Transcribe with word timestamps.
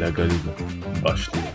La 0.00 0.10
Galiga 0.10 0.50
başlıyor. 1.04 1.46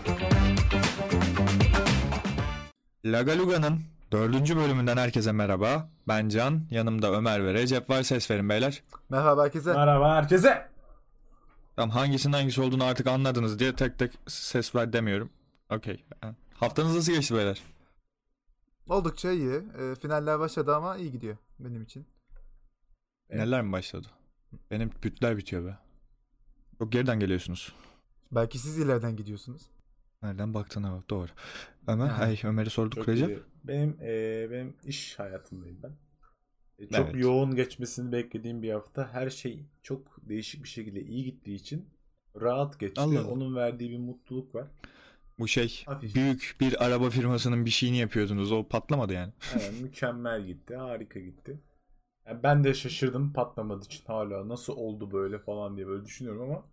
Lagaluga'nın 3.04 3.80
dördüncü 4.12 4.56
bölümünden 4.56 4.96
herkese 4.96 5.32
merhaba. 5.32 5.88
Ben 6.08 6.28
Can, 6.28 6.66
yanımda 6.70 7.12
Ömer 7.12 7.44
ve 7.44 7.54
Recep 7.54 7.90
var. 7.90 8.02
Ses 8.02 8.30
verin 8.30 8.48
beyler. 8.48 8.82
Merhaba 9.08 9.44
herkese. 9.44 9.72
Merhaba 9.72 10.14
herkese. 10.14 10.68
Tamam 11.76 11.90
hangisinin 11.90 12.32
hangisi 12.32 12.60
olduğunu 12.60 12.84
artık 12.84 13.06
anladınız 13.06 13.58
diye 13.58 13.76
tek 13.76 13.98
tek 13.98 14.12
ses 14.26 14.74
ver 14.74 14.92
demiyorum. 14.92 15.30
Okey. 15.70 16.04
Haftanız 16.54 16.94
nasıl 16.96 17.12
geçti 17.12 17.34
beyler? 17.34 17.62
Oldukça 18.88 19.30
iyi. 19.30 19.62
E, 19.78 19.94
finaller 19.94 20.38
başladı 20.38 20.76
ama 20.76 20.96
iyi 20.96 21.12
gidiyor 21.12 21.36
benim 21.58 21.82
için. 21.82 22.06
Neler 23.30 23.62
mi 23.62 23.72
başladı? 23.72 24.08
Benim 24.70 24.90
bütler 25.02 25.36
bitiyor 25.36 25.64
be. 25.64 25.78
Çok 26.78 26.92
geriden 26.92 27.20
geliyorsunuz. 27.20 27.74
Belki 28.32 28.58
siz 28.58 28.78
ileriden 28.78 29.16
gidiyorsunuz. 29.16 29.62
Nereden 30.22 30.54
baktığına 30.54 30.92
bak 30.96 31.10
doğru. 31.10 31.28
Ömer, 31.86 32.06
Ha. 32.06 32.24
ay 32.24 32.38
Ömer'i 32.44 32.70
sorduk 32.70 32.94
Çok 32.94 33.08
Recep. 33.08 33.28
iyi. 33.28 33.38
Benim 33.64 33.96
e, 34.02 34.48
benim 34.50 34.74
iş 34.84 35.18
hayatındayım 35.18 35.78
ben. 35.82 35.92
E, 36.78 36.88
çok 36.88 37.06
Evet. 37.06 37.22
yoğun 37.22 37.54
geçmesini 37.56 38.12
beklediğim 38.12 38.62
bir 38.62 38.72
hafta. 38.72 39.08
Her 39.12 39.30
şey 39.30 39.64
çok 39.82 40.28
değişik 40.28 40.62
bir 40.64 40.68
şekilde 40.68 41.00
iyi 41.02 41.24
gittiği 41.24 41.54
için 41.54 41.88
rahat 42.40 42.80
geçti. 42.80 43.00
Allah. 43.00 43.26
Onun 43.26 43.56
verdiği 43.56 43.90
bir 43.90 43.98
mutluluk 43.98 44.54
var. 44.54 44.66
Bu 45.38 45.48
şey 45.48 45.82
Hafif. 45.86 46.14
büyük 46.14 46.56
bir 46.60 46.84
araba 46.84 47.10
firmasının 47.10 47.64
bir 47.64 47.70
şeyini 47.70 47.98
yapıyordunuz. 47.98 48.52
O 48.52 48.68
patlamadı 48.68 49.12
yani. 49.12 49.32
Evet, 49.54 49.80
mükemmel 49.82 50.46
gitti. 50.46 50.76
Harika 50.76 51.20
gitti. 51.20 51.60
Yani 52.26 52.42
ben 52.42 52.64
de 52.64 52.74
şaşırdım 52.74 53.32
patlamadığı 53.32 53.84
için 53.84 54.04
hala 54.06 54.48
nasıl 54.48 54.72
oldu 54.76 55.12
böyle 55.12 55.38
falan 55.38 55.76
diye 55.76 55.86
böyle 55.86 56.04
düşünüyorum 56.04 56.42
ama 56.50 56.64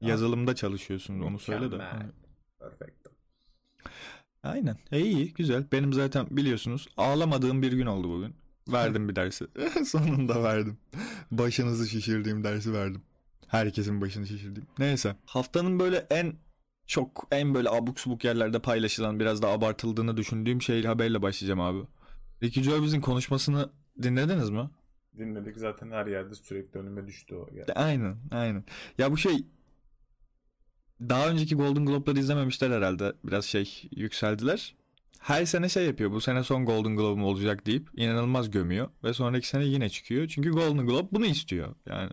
Yazılımda 0.00 0.54
çalışıyorsun 0.54 1.20
onu 1.20 1.38
söyle 1.38 1.60
de. 1.60 1.76
Mükemmel. 1.76 2.10
perfect. 2.58 3.08
Aynen. 4.42 4.76
E, 4.92 5.00
iyi, 5.00 5.32
güzel. 5.34 5.66
Benim 5.72 5.92
zaten 5.92 6.26
biliyorsunuz 6.30 6.88
ağlamadığım 6.96 7.62
bir 7.62 7.72
gün 7.72 7.86
oldu 7.86 8.10
bugün. 8.10 8.36
Verdim 8.72 9.08
bir 9.08 9.16
dersi. 9.16 9.46
Sonunda 9.84 10.42
verdim. 10.42 10.78
Başınızı 11.30 11.88
şişirdiğim 11.88 12.44
dersi 12.44 12.72
verdim. 12.72 13.02
Herkesin 13.46 14.00
başını 14.00 14.26
şişirdiğim. 14.26 14.68
Neyse. 14.78 15.16
Haftanın 15.24 15.80
böyle 15.80 16.06
en 16.10 16.34
çok 16.86 17.28
en 17.30 17.54
böyle 17.54 17.70
abuk 17.70 18.00
subuk 18.00 18.24
yerlerde 18.24 18.58
paylaşılan 18.58 19.20
biraz 19.20 19.42
da 19.42 19.48
abartıldığını 19.48 20.16
düşündüğüm 20.16 20.62
şey 20.62 20.84
haberle 20.84 21.22
başlayacağım 21.22 21.60
abi. 21.60 21.78
Ricky 22.42 22.66
Gervais'in 22.66 23.00
konuşmasını 23.00 23.70
dinlediniz 24.02 24.50
mi? 24.50 24.70
Dinledik 25.18 25.56
zaten 25.56 25.90
her 25.90 26.06
yerde 26.06 26.34
sürekli 26.34 26.80
önüme 26.80 27.06
düştü 27.06 27.34
o. 27.34 27.48
Yani. 27.54 27.72
Aynen, 27.74 28.16
aynen. 28.30 28.64
Ya 28.98 29.12
bu 29.12 29.16
şey 29.16 29.46
daha 31.00 31.28
önceki 31.28 31.54
Golden 31.54 31.86
Globe'ları 31.86 32.18
izlememişler 32.18 32.70
herhalde. 32.70 33.12
Biraz 33.24 33.44
şey 33.44 33.88
yükseldiler. 33.96 34.74
Her 35.18 35.44
sene 35.44 35.68
şey 35.68 35.86
yapıyor. 35.86 36.10
Bu 36.10 36.20
sene 36.20 36.44
son 36.44 36.64
Golden 36.64 36.96
Globe'um 36.96 37.24
olacak 37.24 37.66
deyip 37.66 37.88
inanılmaz 37.96 38.50
gömüyor 38.50 38.88
ve 39.04 39.12
sonraki 39.12 39.48
sene 39.48 39.64
yine 39.64 39.88
çıkıyor. 39.88 40.28
Çünkü 40.28 40.50
Golden 40.50 40.86
Globe 40.86 41.08
bunu 41.12 41.26
istiyor 41.26 41.74
yani. 41.86 42.10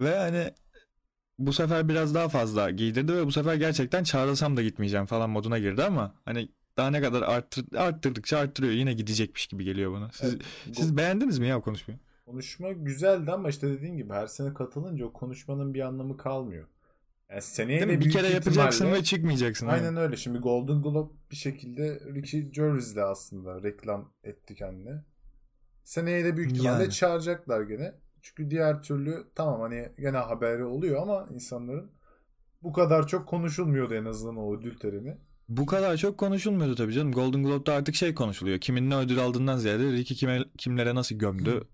Ve 0.00 0.16
hani 0.16 0.50
bu 1.38 1.52
sefer 1.52 1.88
biraz 1.88 2.14
daha 2.14 2.28
fazla 2.28 2.70
giydirdi 2.70 3.12
ve 3.14 3.26
bu 3.26 3.32
sefer 3.32 3.54
gerçekten 3.54 4.04
çağrılsam 4.04 4.56
da 4.56 4.62
gitmeyeceğim 4.62 5.06
falan 5.06 5.30
moduna 5.30 5.58
girdi 5.58 5.82
ama 5.84 6.14
hani 6.24 6.48
daha 6.76 6.90
ne 6.90 7.00
kadar 7.00 7.22
arttır, 7.22 7.76
arttırdıkça 7.76 8.38
arttırıyor. 8.38 8.72
Yine 8.72 8.92
gidecekmiş 8.92 9.46
gibi 9.46 9.64
geliyor 9.64 9.92
bana. 9.92 10.10
Siz, 10.12 10.34
Evet, 10.34 10.42
siz 10.72 10.96
beğendiniz 10.96 11.38
mi 11.38 11.46
ya 11.48 11.60
konuşmayı? 11.60 12.00
Konuşma 12.26 12.72
güzeldi 12.72 13.32
ama 13.32 13.48
işte 13.48 13.68
dediğin 13.68 13.96
gibi 13.96 14.12
her 14.12 14.26
sene 14.26 14.54
katılınca 14.54 15.06
o 15.06 15.12
konuşmanın 15.12 15.74
bir 15.74 15.80
anlamı 15.80 16.16
kalmıyor. 16.16 16.68
Yani 17.32 17.42
seneye 17.42 17.80
Değil 17.80 17.90
de 17.90 17.96
mi? 17.96 18.04
Bir 18.04 18.10
kere 18.10 18.26
yapacaksın 18.28 18.84
ihtimalle- 18.84 18.98
ve 18.98 19.04
çıkmayacaksın. 19.04 19.66
Aynen 19.66 19.96
öyle. 19.96 20.16
Şimdi 20.16 20.38
Golden 20.38 20.82
Globe 20.82 21.12
bir 21.30 21.36
şekilde 21.36 22.00
Ricky 22.14 22.42
Gervais'le 22.42 22.96
aslında 22.96 23.62
reklam 23.62 24.12
etti 24.24 24.54
kendine. 24.54 25.04
Seneye 25.84 26.24
de 26.24 26.36
büyük 26.36 26.52
ihtimalle 26.52 26.82
Yani. 26.82 26.92
çağıracaklar 26.92 27.62
gene. 27.62 27.94
Çünkü 28.22 28.50
diğer 28.50 28.82
türlü 28.82 29.24
tamam 29.34 29.60
hani 29.60 29.88
gene 30.00 30.16
haberi 30.16 30.64
oluyor 30.64 31.02
ama 31.02 31.26
insanların 31.34 31.90
bu 32.62 32.72
kadar 32.72 33.06
çok 33.06 33.28
konuşulmuyordu 33.28 33.94
en 33.94 34.04
azından 34.04 34.36
o 34.36 34.56
ödül 34.56 34.78
töreni. 34.78 35.16
Bu 35.48 35.66
kadar 35.66 35.96
çok 35.96 36.18
konuşulmuyordu 36.18 36.74
tabii 36.74 36.92
canım. 36.92 37.12
Golden 37.12 37.42
Globe'da 37.42 37.74
artık 37.74 37.94
şey 37.94 38.14
konuşuluyor. 38.14 38.58
Kimin 38.58 38.90
ne 38.90 38.96
ödül 38.96 39.18
aldığından 39.18 39.56
ziyade 39.56 39.92
Ricky 39.92 40.18
kime, 40.18 40.44
kimlere 40.58 40.94
nasıl 40.94 41.14
gömdü. 41.14 41.64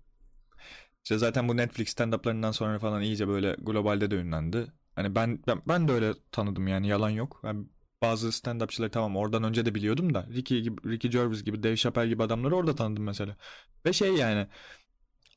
İşte 1.03 1.17
zaten 1.17 1.47
bu 1.49 1.57
Netflix 1.57 1.93
stand-up'larından 1.93 2.53
sonra 2.53 2.79
falan 2.79 3.01
iyice 3.01 3.27
böyle 3.27 3.55
globalde 3.59 4.11
de 4.11 4.15
ünlendi. 4.15 4.67
Hani 4.99 5.15
ben, 5.15 5.39
ben 5.47 5.61
ben 5.67 5.87
de 5.87 5.91
öyle 5.91 6.13
tanıdım 6.31 6.67
yani 6.67 6.87
yalan 6.87 7.09
yok. 7.09 7.41
Ben 7.43 7.69
bazı 8.01 8.27
stand-upçıları 8.27 8.91
tamam 8.91 9.17
oradan 9.17 9.43
önce 9.43 9.65
de 9.65 9.75
biliyordum 9.75 10.13
da 10.13 10.27
Ricky 10.33 10.61
gibi 10.61 10.91
Ricky 10.91 11.11
Gervais 11.11 11.43
gibi 11.43 11.63
Dave 11.63 11.75
Chappelle 11.77 12.09
gibi 12.09 12.23
adamları 12.23 12.55
orada 12.55 12.75
tanıdım 12.75 13.03
mesela. 13.03 13.37
Ve 13.85 13.93
şey 13.93 14.13
yani 14.15 14.47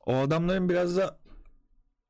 o 0.06 0.17
adamların 0.17 0.69
biraz 0.69 0.97
da 0.97 1.19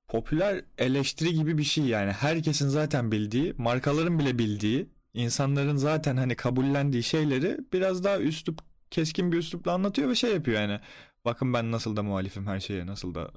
popüler 0.08 0.64
eleştiri 0.78 1.34
gibi 1.34 1.58
bir 1.58 1.62
şey 1.64 1.84
yani. 1.84 2.12
Herkesin 2.12 2.68
zaten 2.68 3.12
bildiği, 3.12 3.54
markaların 3.58 4.18
bile 4.18 4.38
bildiği, 4.38 4.88
insanların 5.14 5.76
zaten 5.76 6.16
hani 6.16 6.36
kabullendiği 6.36 7.02
şeyleri 7.02 7.58
biraz 7.72 8.04
daha 8.04 8.18
üslup, 8.18 8.60
keskin 8.90 9.32
bir 9.32 9.38
üslupla 9.38 9.72
anlatıyor 9.72 10.08
ve 10.08 10.14
şey 10.14 10.32
yapıyor 10.32 10.60
yani. 10.60 10.80
Bakın 11.24 11.52
ben 11.54 11.72
nasıl 11.72 11.96
da 11.96 12.02
muhalifim 12.02 12.46
her 12.46 12.60
şeye, 12.60 12.86
nasıl 12.86 13.14
da 13.14 13.30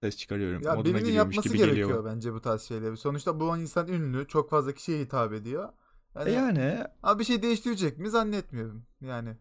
ses 0.00 0.16
çıkarıyorum. 0.16 0.62
Ya 0.62 0.74
moduna 0.74 0.98
birinin 0.98 1.12
yapması 1.12 1.48
gibi 1.48 1.58
gerekiyor 1.58 1.88
geliyor. 1.88 2.04
bence 2.04 2.32
bu 2.32 2.40
tarz 2.40 2.62
şeyleri. 2.62 2.96
Sonuçta 2.96 3.40
bu 3.40 3.56
insan 3.56 3.88
ünlü, 3.88 4.26
çok 4.28 4.50
fazla 4.50 4.72
kişiye 4.72 5.00
hitap 5.00 5.32
ediyor. 5.32 5.68
E 6.16 6.32
Yani, 6.32 6.32
yani 6.32 6.84
abi 7.02 7.20
bir 7.20 7.24
şey 7.24 7.42
değiştirecek 7.42 7.98
mi 7.98 8.10
zannetmiyorum. 8.10 8.82
Yani 9.00 9.36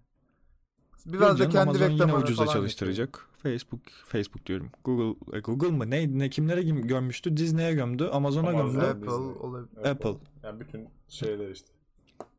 biraz 1.06 1.34
da 1.34 1.38
canım, 1.38 1.52
kendi 1.52 1.70
Amazon 1.70 1.84
yine 1.86 1.94
reklamını 1.94 2.24
ucuza 2.24 2.48
çalıştıracak. 2.48 3.26
Facebook, 3.44 3.82
Facebook 4.06 4.46
diyorum. 4.46 4.72
Google, 4.84 5.38
e, 5.38 5.40
Google 5.40 5.68
mı? 5.72 5.90
Ne, 5.90 6.20
ne 6.20 6.30
kimlere 6.30 6.66
kim 6.66 6.88
gömmüştü? 6.88 7.38
Disney'e 7.38 7.74
gömdü, 7.74 8.04
Amazon'a 8.04 8.50
Amazon. 8.50 8.72
gömdü. 8.72 8.86
Apple 8.86 9.08
Disney. 9.08 9.18
olabilir. 9.40 9.86
Apple. 9.86 10.16
Yani 10.44 10.60
bütün 10.60 10.88
şeyler 11.08 11.50
işte. 11.50 11.68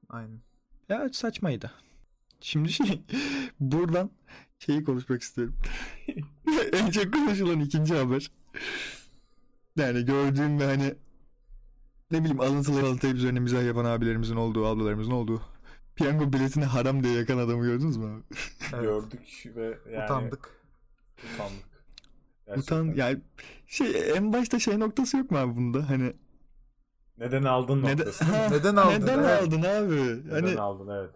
Aynen. 0.09 0.41
Ya 0.89 1.09
saçmaydı. 1.13 1.71
Şimdi 2.41 2.73
şey 2.73 3.03
buradan 3.61 4.11
şeyi 4.61 4.85
konuşmak 4.85 5.23
istiyorum. 5.23 5.55
en 6.73 6.91
çok 6.91 7.13
konuşulan 7.13 7.61
ikinci 7.61 7.95
haber. 7.95 8.31
Yani 9.77 10.05
gördüğüm 10.05 10.61
ve 10.61 10.65
hani 10.65 10.95
ne 12.11 12.21
bileyim 12.21 12.41
alıntılı 12.41 12.81
alıntılayıp 12.81 13.19
üzerine 13.19 13.41
mizah 13.41 13.65
yapan 13.65 13.85
abilerimizin 13.85 14.37
olduğu, 14.37 14.67
ablalarımızın 14.67 15.13
olduğu 15.13 15.43
piyango 15.97 16.33
biletini 16.33 16.65
haram 16.65 17.05
diye 17.05 17.15
yakan 17.15 17.39
adamı 17.39 17.65
gördünüz 17.65 17.97
mü 17.97 18.05
abi? 18.07 18.23
Evet. 18.75 18.83
Gördük 18.83 19.21
ve 19.57 19.79
yani 19.93 20.05
Utandık. 20.05 20.51
utandık. 21.35 21.71
Utan 22.57 22.85
yani 22.85 23.21
şey 23.67 24.11
en 24.17 24.33
başta 24.33 24.59
şey 24.59 24.81
noktası 24.81 25.17
yok 25.17 25.31
mu 25.31 25.39
abi 25.39 25.57
bunda? 25.57 25.91
Hani 25.91 26.13
Neden 27.19 27.43
aldın 27.43 27.83
neden, 27.83 27.99
noktası. 27.99 28.25
Ha, 28.25 28.49
Neden 28.51 28.77
aldın? 28.77 29.03
Neden 29.03 29.19
Evet. 29.19 29.43
aldın 29.43 29.63
abi? 29.63 29.95
Neden 30.27 30.31
Hani 30.31 30.61
aldın 30.61 30.89
evet. 30.89 31.11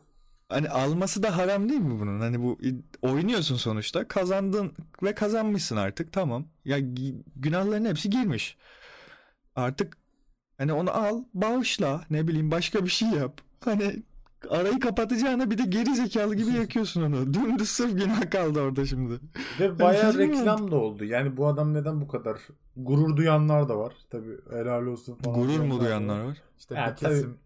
Hani 0.49 0.69
alması 0.71 1.22
da 1.22 1.37
haram 1.37 1.69
değil 1.69 1.81
mi 1.81 2.00
bunun? 2.00 2.21
Hani 2.21 2.43
bu 2.43 2.59
oynuyorsun 3.03 3.56
sonuçta. 3.56 4.09
Kazandın 4.09 4.72
ve 5.03 5.15
kazanmışsın 5.15 5.77
artık. 5.77 6.12
Tamam. 6.12 6.47
Ya 6.65 6.78
günahların 7.37 7.84
hepsi 7.84 8.10
girmiş. 8.10 8.56
Artık 9.56 9.97
hani 10.59 10.72
onu 10.72 10.91
al, 10.91 11.25
bağışla, 11.34 12.04
ne 12.10 12.28
bileyim 12.28 12.50
başka 12.50 12.84
bir 12.84 12.91
şey 12.91 13.09
yap. 13.09 13.41
Hani 13.65 14.03
arayı 14.50 14.81
kapatacağına 14.81 15.50
bir 15.50 15.59
de 15.59 15.62
geri 15.62 15.94
zekalı 15.94 16.34
gibi 16.34 16.50
yakıyorsun 16.50 17.03
onu. 17.03 17.34
Dümdüz 17.34 17.69
sırf 17.69 17.93
günah 17.93 18.31
kaldı 18.31 18.60
orada 18.60 18.87
şimdi. 18.87 19.21
Ve 19.60 19.78
bayağı 19.78 20.10
hiç 20.10 20.16
mi 20.19 20.28
reklam 20.28 20.71
da 20.71 20.77
oldu. 20.77 21.04
Yani 21.04 21.36
bu 21.36 21.47
adam 21.47 21.74
neden 21.74 22.01
bu 22.01 22.09
kadar 22.09 22.39
gurur 22.77 23.16
duyanlar 23.16 23.69
da 23.69 23.78
var. 23.78 23.95
Tabii 24.10 24.39
helal 24.51 24.86
olsun 24.86 25.15
falan. 25.15 25.41
Gurur 25.41 25.60
mu 25.60 25.80
duyanlar 25.80 26.21
var. 26.21 26.24
var? 26.24 26.36
İşte 26.59 26.74
Yani 26.74 26.92
bir 26.92 26.97
kesim. 26.97 27.39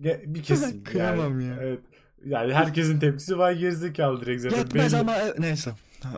Ge- 0.00 0.34
Bir 0.34 0.42
kesim. 0.42 0.84
Kıyamam 0.84 1.40
yani. 1.40 1.50
ya. 1.50 1.56
Evet. 1.60 1.80
Yani 2.26 2.54
herkesin 2.54 2.98
tepkisi 3.00 3.38
var 3.38 3.52
gerizekalı 3.52 4.20
direkt 4.20 4.42
zaten. 4.42 4.58
Yetmez 4.58 4.92
Belli. 4.92 5.00
ama 5.00 5.16
e- 5.16 5.34
neyse. 5.38 5.72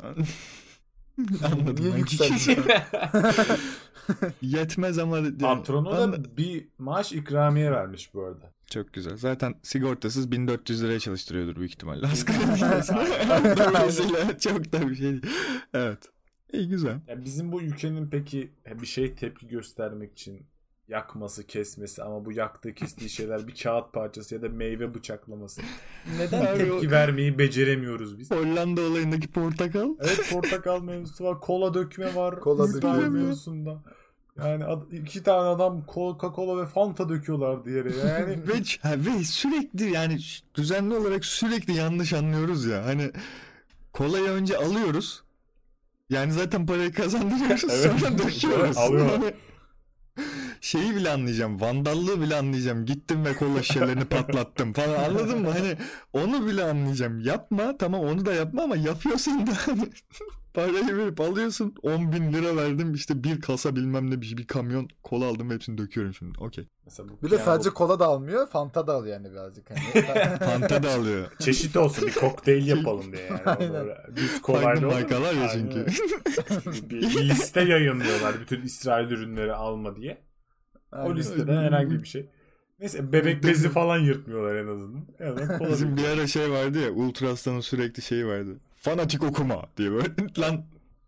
Anladım 1.44 1.76
Niye 1.80 1.92
ben. 1.92 1.98
yükseldin? 1.98 2.64
Yetmez 4.42 4.98
ama 4.98 5.18
Patronu 5.40 5.90
da 6.12 6.36
bir 6.36 6.68
maaş 6.78 7.12
ikramiye 7.12 7.70
vermiş 7.72 8.14
bu 8.14 8.24
arada. 8.24 8.52
Çok 8.70 8.92
güzel. 8.92 9.16
Zaten 9.16 9.54
sigortasız 9.62 10.32
1400 10.32 10.82
liraya 10.82 10.98
çalıştırıyordur 11.00 11.56
büyük 11.56 11.70
ihtimalle. 11.70 12.06
Asgari. 12.06 12.38
Dolayısıyla 13.58 14.38
çok 14.38 14.72
da 14.72 14.88
bir 14.90 14.94
şey 14.94 15.04
değil. 15.12 15.26
Evet. 15.74 15.98
İyi 16.52 16.68
güzel. 16.68 17.00
Ya 17.08 17.24
bizim 17.24 17.52
bu 17.52 17.62
ülkenin 17.62 18.08
peki 18.10 18.52
bir 18.82 18.86
şey 18.86 19.14
tepki 19.14 19.48
göstermek 19.48 20.12
için 20.12 20.46
yakması, 20.88 21.46
kesmesi 21.46 22.02
ama 22.02 22.24
bu 22.24 22.32
yaktığı 22.32 22.74
kestiği 22.74 23.10
şeyler 23.10 23.48
bir 23.48 23.54
kağıt 23.62 23.92
parçası 23.92 24.34
ya 24.34 24.42
da 24.42 24.48
meyve 24.48 24.94
bıçaklaması. 24.94 25.60
Neden 26.18 26.46
Abi 26.46 26.58
tepki 26.58 26.88
o- 26.88 26.90
vermeyi 26.90 27.38
beceremiyoruz 27.38 28.18
biz? 28.18 28.30
Hollanda 28.30 28.80
olayındaki 28.80 29.28
portakal. 29.28 29.88
Evet 30.00 30.30
portakal 30.30 30.82
mevzusu 30.82 31.24
var, 31.24 31.40
kola 31.40 31.74
dökme 31.74 32.14
var. 32.14 32.40
Kola 32.46 32.74
dökme. 32.74 33.08
mevzusunda. 33.08 33.82
Yani 34.38 34.64
iki 34.92 35.22
tane 35.22 35.48
adam 35.48 35.84
Coca-Cola 35.88 36.62
ve 36.62 36.66
Fanta 36.66 37.08
döküyorlardı 37.08 37.70
yere. 37.70 37.96
Yani 37.96 38.38
ve, 38.48 39.20
ve 39.20 39.24
sürekli 39.24 39.90
yani 39.92 40.18
düzenli 40.54 40.94
olarak 40.94 41.24
sürekli 41.24 41.72
yanlış 41.74 42.12
anlıyoruz 42.12 42.66
ya. 42.66 42.84
Hani 42.84 43.10
kolayı 43.92 44.24
önce 44.28 44.56
alıyoruz. 44.56 45.22
Yani 46.10 46.32
zaten 46.32 46.66
parayı 46.66 46.92
kazandırıyoruz 46.92 47.64
Evet. 47.70 48.00
sonra 48.00 48.18
döküyoruz. 48.18 48.76
Alıyorlar. 48.76 49.34
Şeyi 50.60 50.96
bile 50.96 51.10
anlayacağım. 51.10 51.60
Vandallığı 51.60 52.20
bile 52.20 52.36
anlayacağım. 52.36 52.86
Gittim 52.86 53.24
ve 53.24 53.36
kola 53.36 53.62
şişelerini 53.62 54.04
patlattım 54.10 54.72
falan 54.72 55.04
anladın 55.04 55.42
mı? 55.42 55.50
Hani 55.50 55.76
onu 56.12 56.46
bile 56.46 56.64
anlayacağım. 56.64 57.20
Yapma 57.20 57.76
tamam 57.78 58.00
onu 58.00 58.26
da 58.26 58.34
yapma 58.34 58.62
ama 58.62 58.76
yapıyorsun 58.76 59.46
da 59.46 59.52
parayı 60.56 60.96
verip 60.96 61.20
alıyorsun 61.20 61.74
10 61.82 62.12
bin 62.12 62.32
lira 62.32 62.56
verdim 62.56 62.94
işte 62.94 63.24
bir 63.24 63.40
kasa 63.40 63.76
bilmem 63.76 64.10
ne 64.10 64.20
bir, 64.20 64.36
bir 64.36 64.46
kamyon 64.46 64.88
kola 65.02 65.26
aldım 65.26 65.50
hepsini 65.50 65.78
döküyorum 65.78 66.14
şimdi. 66.14 66.38
Okey. 66.38 66.68
mesela 66.84 67.08
bu 67.08 67.26
Bir 67.26 67.30
de 67.30 67.38
sadece 67.38 67.70
kola 67.70 67.98
da 68.00 68.06
almıyor, 68.06 68.46
Fanta 68.46 68.86
da 68.86 68.94
alıyor 68.94 69.14
yani 69.14 69.32
birazcık. 69.32 69.70
Hani. 69.70 70.04
Fanta 70.38 70.82
da 70.82 70.90
alıyor. 70.90 71.32
çeşit 71.38 71.76
olsun 71.76 72.06
bir 72.06 72.14
kokteyl 72.14 72.66
yapalım 72.66 73.12
diye 73.12 73.24
yani. 73.24 73.40
Aynen. 73.44 73.86
Biz 74.16 74.40
olur. 74.48 74.82
markalar 74.82 75.34
ya 75.34 75.48
çünkü. 75.48 75.86
bir, 76.90 77.00
bir 77.00 77.28
liste 77.28 77.60
yayınlıyorlar 77.60 78.40
bütün 78.40 78.62
İsrail 78.62 79.10
ürünleri 79.10 79.52
alma 79.52 79.96
diye. 79.96 80.18
O 80.92 80.96
Aynen. 80.96 81.16
listeden 81.16 81.56
herhangi 81.56 82.02
bir 82.02 82.08
şey. 82.08 82.30
Neyse 82.80 83.12
bebek 83.12 83.44
bezi 83.44 83.68
falan 83.68 83.98
yırtmıyorlar 83.98 84.56
en 84.56 84.66
azından. 84.66 85.06
En 85.18 85.26
azından 85.26 85.58
kola 85.58 85.70
Bizim 85.70 85.96
bir 85.96 86.04
ara 86.04 86.26
şey 86.26 86.50
vardı 86.50 86.78
ya 86.78 86.90
Ultras'tanın 86.90 87.60
sürekli 87.60 88.02
şeyi 88.02 88.26
vardı. 88.26 88.60
Fanatik 88.90 89.22
okuma 89.22 89.62
diye 89.76 89.90
böyle. 89.92 90.08
Lan 90.38 90.64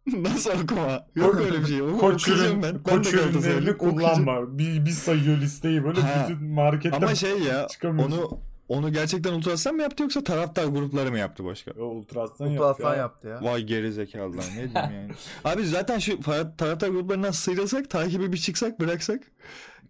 nasıl 0.06 0.50
okuma? 0.64 1.06
Yok 1.14 1.40
öyle 1.40 1.60
bir 1.60 1.66
şey. 1.66 1.82
Oku- 1.82 1.98
Koç, 1.98 2.22
okuyacağım 2.22 2.52
ürün, 2.52 2.62
ben. 2.62 2.74
Ben 2.74 2.82
koç 2.82 3.14
ürünlerini 3.14 3.76
kullanma. 3.76 4.58
Bir, 4.58 4.84
bir 4.86 4.90
sayıyor 4.90 5.38
listeyi 5.38 5.84
böyle 5.84 6.00
Ha. 6.00 6.28
bütün 6.30 6.48
markette 6.48 6.96
Ama 6.96 7.14
şey 7.14 7.38
ya 7.38 7.66
onu 7.82 8.40
onu 8.68 8.92
gerçekten 8.92 9.32
Ultras'tan 9.32 9.74
mı 9.74 9.82
yaptı 9.82 10.02
yoksa 10.02 10.24
taraftar 10.24 10.64
grupları 10.64 11.10
mı 11.10 11.18
yaptı 11.18 11.44
başka? 11.44 11.70
O 11.70 11.84
Ultras'tan 11.84 12.48
Mutlu 12.48 12.64
yaptı 12.64 12.82
ya. 12.82 12.94
yaptı 12.94 13.28
ya. 13.28 13.42
Vay 13.42 13.62
geri 13.62 13.92
zekalılar 13.92 14.44
ne 14.44 14.54
diyeyim 14.54 14.72
yani. 14.74 15.10
Abi 15.44 15.64
zaten 15.66 15.98
şu 15.98 16.20
taraftar 16.58 16.88
gruplarından 16.88 17.30
sıyrılsak 17.30 17.90
takibi 17.90 18.32
bir 18.32 18.38
çıksak 18.38 18.80
bıraksak. 18.80 19.22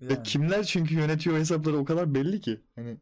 Ya 0.01 0.09
Yani. 0.11 0.23
kimler 0.23 0.65
çünkü 0.65 0.95
yönetiyor 0.95 1.37
hesapları 1.37 1.77
o 1.77 1.85
kadar 1.85 2.15
belli 2.15 2.41
ki. 2.41 2.61
Hani 2.77 2.97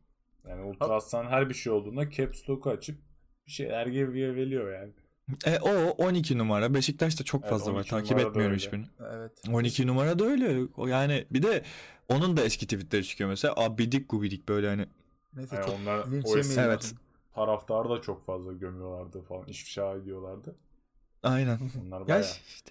Yani 0.49 0.63
Ultras'tan 0.63 1.27
her 1.27 1.49
bir 1.49 1.55
şey 1.55 1.73
olduğunda 1.73 2.11
caps 2.11 2.49
lock'u 2.49 2.71
açıp 2.71 2.99
bir 3.47 3.53
şeyler 3.53 3.93
veriyor 3.93 4.73
yani. 4.73 4.93
e, 5.47 5.59
o 5.59 5.71
12 5.91 6.39
numara 6.39 6.75
Beşiktaş'ta 6.75 7.25
çok 7.25 7.41
Evet, 7.41 7.51
fazla 7.51 7.73
var 7.73 7.77
12 7.79 7.91
takip 7.91 8.19
etmiyorum 8.19 8.57
hiçbirini. 8.57 8.87
Evet. 9.13 9.33
12 9.53 9.87
numara 9.87 10.19
da 10.19 10.25
öyle. 10.25 10.69
O 10.77 10.87
yani 10.87 11.27
bir 11.31 11.43
de 11.43 11.63
onun 12.09 12.37
da 12.37 12.43
eski 12.43 12.67
tweetleri 12.67 13.05
çıkıyor 13.05 13.31
mesela. 13.31 13.55
Abidik 13.57 14.09
gubidik 14.11 14.49
böyle 14.49 14.69
hani. 14.69 14.87
Neyse 15.35 15.57
Yani 15.57 15.67
çok 15.67 15.75
onlar 15.81 15.99
o 16.25 16.39
eski 16.39 16.61
Evet. 16.61 16.95
taraftarı 17.35 17.89
da 17.91 18.03
çok 18.03 18.25
fazla 18.27 18.53
gömüyorlardı 18.53 19.23
falan. 19.23 19.49
ifşa 19.49 19.95
ediyorlardı. 19.95 20.57
Aynen. 21.23 21.59
Onlar 21.87 22.01
ya 22.01 22.07
bayağı. 22.09 22.23
işte. 22.23 22.71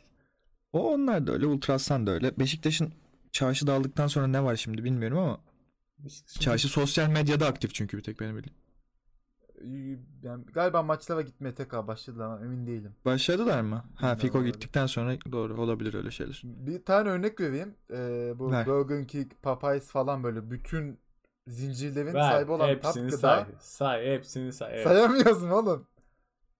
O 0.74 0.94
onlar 0.94 1.28
da 1.28 1.31
öyle. 1.31 1.45
Ultrasan 1.45 2.07
da 2.07 2.12
öyle. 2.12 2.39
Beşiktaş'ın 2.39 2.94
çarşı 3.31 3.68
dağıldıktan 3.68 4.07
sonra 4.07 4.28
ne 4.28 4.44
var 4.44 4.56
şimdi 4.56 4.83
bilmiyorum 4.83 5.18
ama 5.18 5.39
İşte 6.06 6.39
çarşı 6.39 6.68
sosyal 6.68 7.10
medyada 7.10 7.48
aktif 7.48 7.74
çünkü 7.74 7.98
bir 7.98 8.04
tek 8.04 8.19
benim 8.19 8.38
bildiğim. 8.38 8.56
Yani 10.24 10.44
galiba 10.54 10.84
maçlara 10.84 11.22
gitmeye 11.22 11.56
tekrar 11.56 11.88
başladılar 11.88 12.25
ama 12.25 12.40
emin 12.40 12.68
değilim. 12.68 12.96
Başladılar 13.06 13.62
mı? 13.62 13.75
Ha 13.75 13.84
Bilmiyorum 13.96 14.19
Fiko 14.19 14.44
gittikten 14.44 14.86
sonra 14.86 15.18
doğru 15.31 15.62
olabilir 15.62 15.94
öyle 15.94 16.12
şeyler. 16.12 16.42
Bir 16.44 16.86
tane 16.86 17.10
örnek 17.10 17.40
vereyim. 17.40 17.75
Ee, 17.92 18.34
bu 18.40 18.52
Ver. 18.52 18.66
Burger 18.66 19.07
King, 19.07 19.31
Popeyes 19.42 19.88
falan 19.88 20.24
böyle 20.24 20.52
bütün 20.52 21.00
zincirlerin 21.48 22.13
Ver, 22.13 22.31
sahibi 22.31 22.52
olan 22.52 22.68
hepsini 22.68 23.10
gıda 23.10 23.18
say. 23.18 23.46
Say 23.60 24.06
hepsini 24.06 24.54
say. 24.54 24.74
Evet. 24.74 24.84
sayamıyorsun 24.84 25.50
oğlum. 25.50 25.88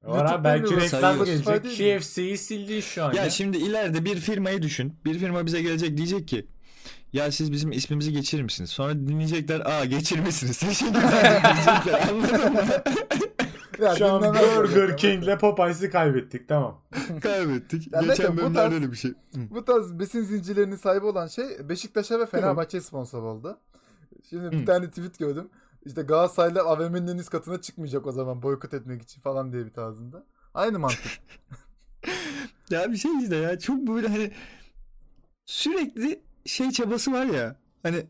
Abi 0.08 0.44
belki 0.44 0.76
reklam 0.76 1.26
gelecek. 1.26 1.64
KFC'yi 1.64 2.38
sildi 2.38 2.82
şu 2.82 3.04
an 3.04 3.14
Ya 3.14 3.24
ya. 3.24 3.30
şimdi 3.30 3.58
ileride 3.58 4.06
bir 4.06 4.16
firmayı 4.18 4.62
düşün. 4.62 4.94
Bir 5.06 5.20
firma 5.20 5.46
bize 5.46 5.62
gelecek 5.62 5.98
diyecek 5.98 6.28
ki 6.28 6.48
ya 7.16 7.32
siz 7.32 7.52
bizim 7.52 7.72
ismimizi 7.72 8.12
geçirir 8.12 8.42
misiniz? 8.44 8.70
Sonra 8.70 8.94
dinleyecekler 8.94 9.60
aa 9.66 9.86
geçirmişsiniz. 9.86 10.58
Teşekkürler 10.60 11.44
diyecekler 11.44 12.10
anladın 12.10 12.54
mı? 12.54 12.60
Ya 13.80 13.96
Şu 13.96 14.06
an 14.08 14.22
Burger 14.24 14.82
öyle. 14.82 14.96
King 14.96 15.24
ile 15.24 15.38
Popeyes'i 15.38 15.90
kaybettik 15.90 16.48
tamam. 16.48 16.82
Kaybettik. 17.22 17.94
Ya 17.94 18.02
Geçen 18.02 18.36
tarz- 18.36 18.74
öyle 18.74 18.92
bir 18.92 18.98
şey. 18.98 19.14
Bu 19.36 19.66
tarz 19.66 20.00
besin 20.00 20.22
zincirlerinin 20.22 20.76
sahibi 20.76 21.06
olan 21.06 21.28
şey 21.28 21.70
Beşiktaş'a 21.70 22.20
ve 22.20 22.26
Fenerbahçe 22.26 22.82
sponsor 22.82 23.24
oldu. 23.24 23.60
Şimdi 24.30 24.52
bir 24.52 24.66
tane 24.66 24.90
tweet 24.90 25.20
gördüm. 25.20 25.50
İşte 25.86 26.02
Galatasaraylar 26.02 26.66
AVM'nin 26.66 27.08
en 27.08 27.18
üst 27.18 27.30
katına 27.30 27.62
çıkmayacak 27.62 28.08
o 28.08 28.12
zaman 28.12 28.42
boykot 28.42 28.74
etmek 28.74 29.02
için 29.02 29.22
falan 29.22 29.54
diye 29.54 29.66
bir 29.66 29.74
tarzında. 29.74 30.26
Aynı 30.54 30.80
mantık. 30.80 31.20
Ya 32.70 32.92
bir 32.92 32.98
şey 32.98 33.12
işte 33.24 33.36
ya 33.36 33.60
çok 33.60 33.88
böyle 33.88 34.08
hani 34.08 34.32
sürekli 35.46 36.22
şey 36.46 36.72
çabası 36.72 37.12
var 37.12 37.26
ya 37.26 37.56
hani 37.84 38.04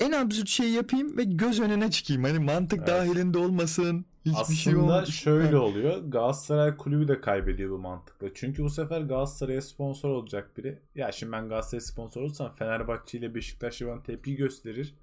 en 0.00 0.12
absürt 0.12 0.48
şeyi 0.48 0.72
yapayım 0.72 1.16
ve 1.16 1.24
göz 1.24 1.60
önüne 1.60 1.90
çıkayım. 1.90 2.24
Hani 2.24 2.38
mantık 2.38 2.78
Evet. 2.78 2.88
dahilinde 2.88 3.38
olmasın. 3.38 4.04
Hiçbir 4.24 4.40
Aslında 4.40 4.56
şey 4.58 4.76
olmasın. 4.76 5.12
şöyle 5.12 5.56
oluyor. 5.56 5.98
Galatasaray 6.08 6.76
kulübü 6.76 7.08
de 7.08 7.20
kaybediyor 7.20 7.70
bu 7.70 7.78
mantıkla. 7.78 8.26
Çünkü 8.34 8.64
bu 8.64 8.70
sefer 8.70 9.00
Galatasaray'a 9.00 9.62
sponsor 9.62 10.08
olacak 10.10 10.56
biri. 10.56 10.78
Ya 10.94 11.12
şimdi 11.12 11.32
ben 11.32 11.48
Galatasaray 11.48 11.80
sponsor 11.80 12.20
olursam 12.22 12.54
Fenerbahçe 12.54 13.18
ile 13.18 13.34
Beşiktaş 13.34 13.82
bana 13.82 14.02
tepki 14.02 14.36
gösterir 14.36 14.94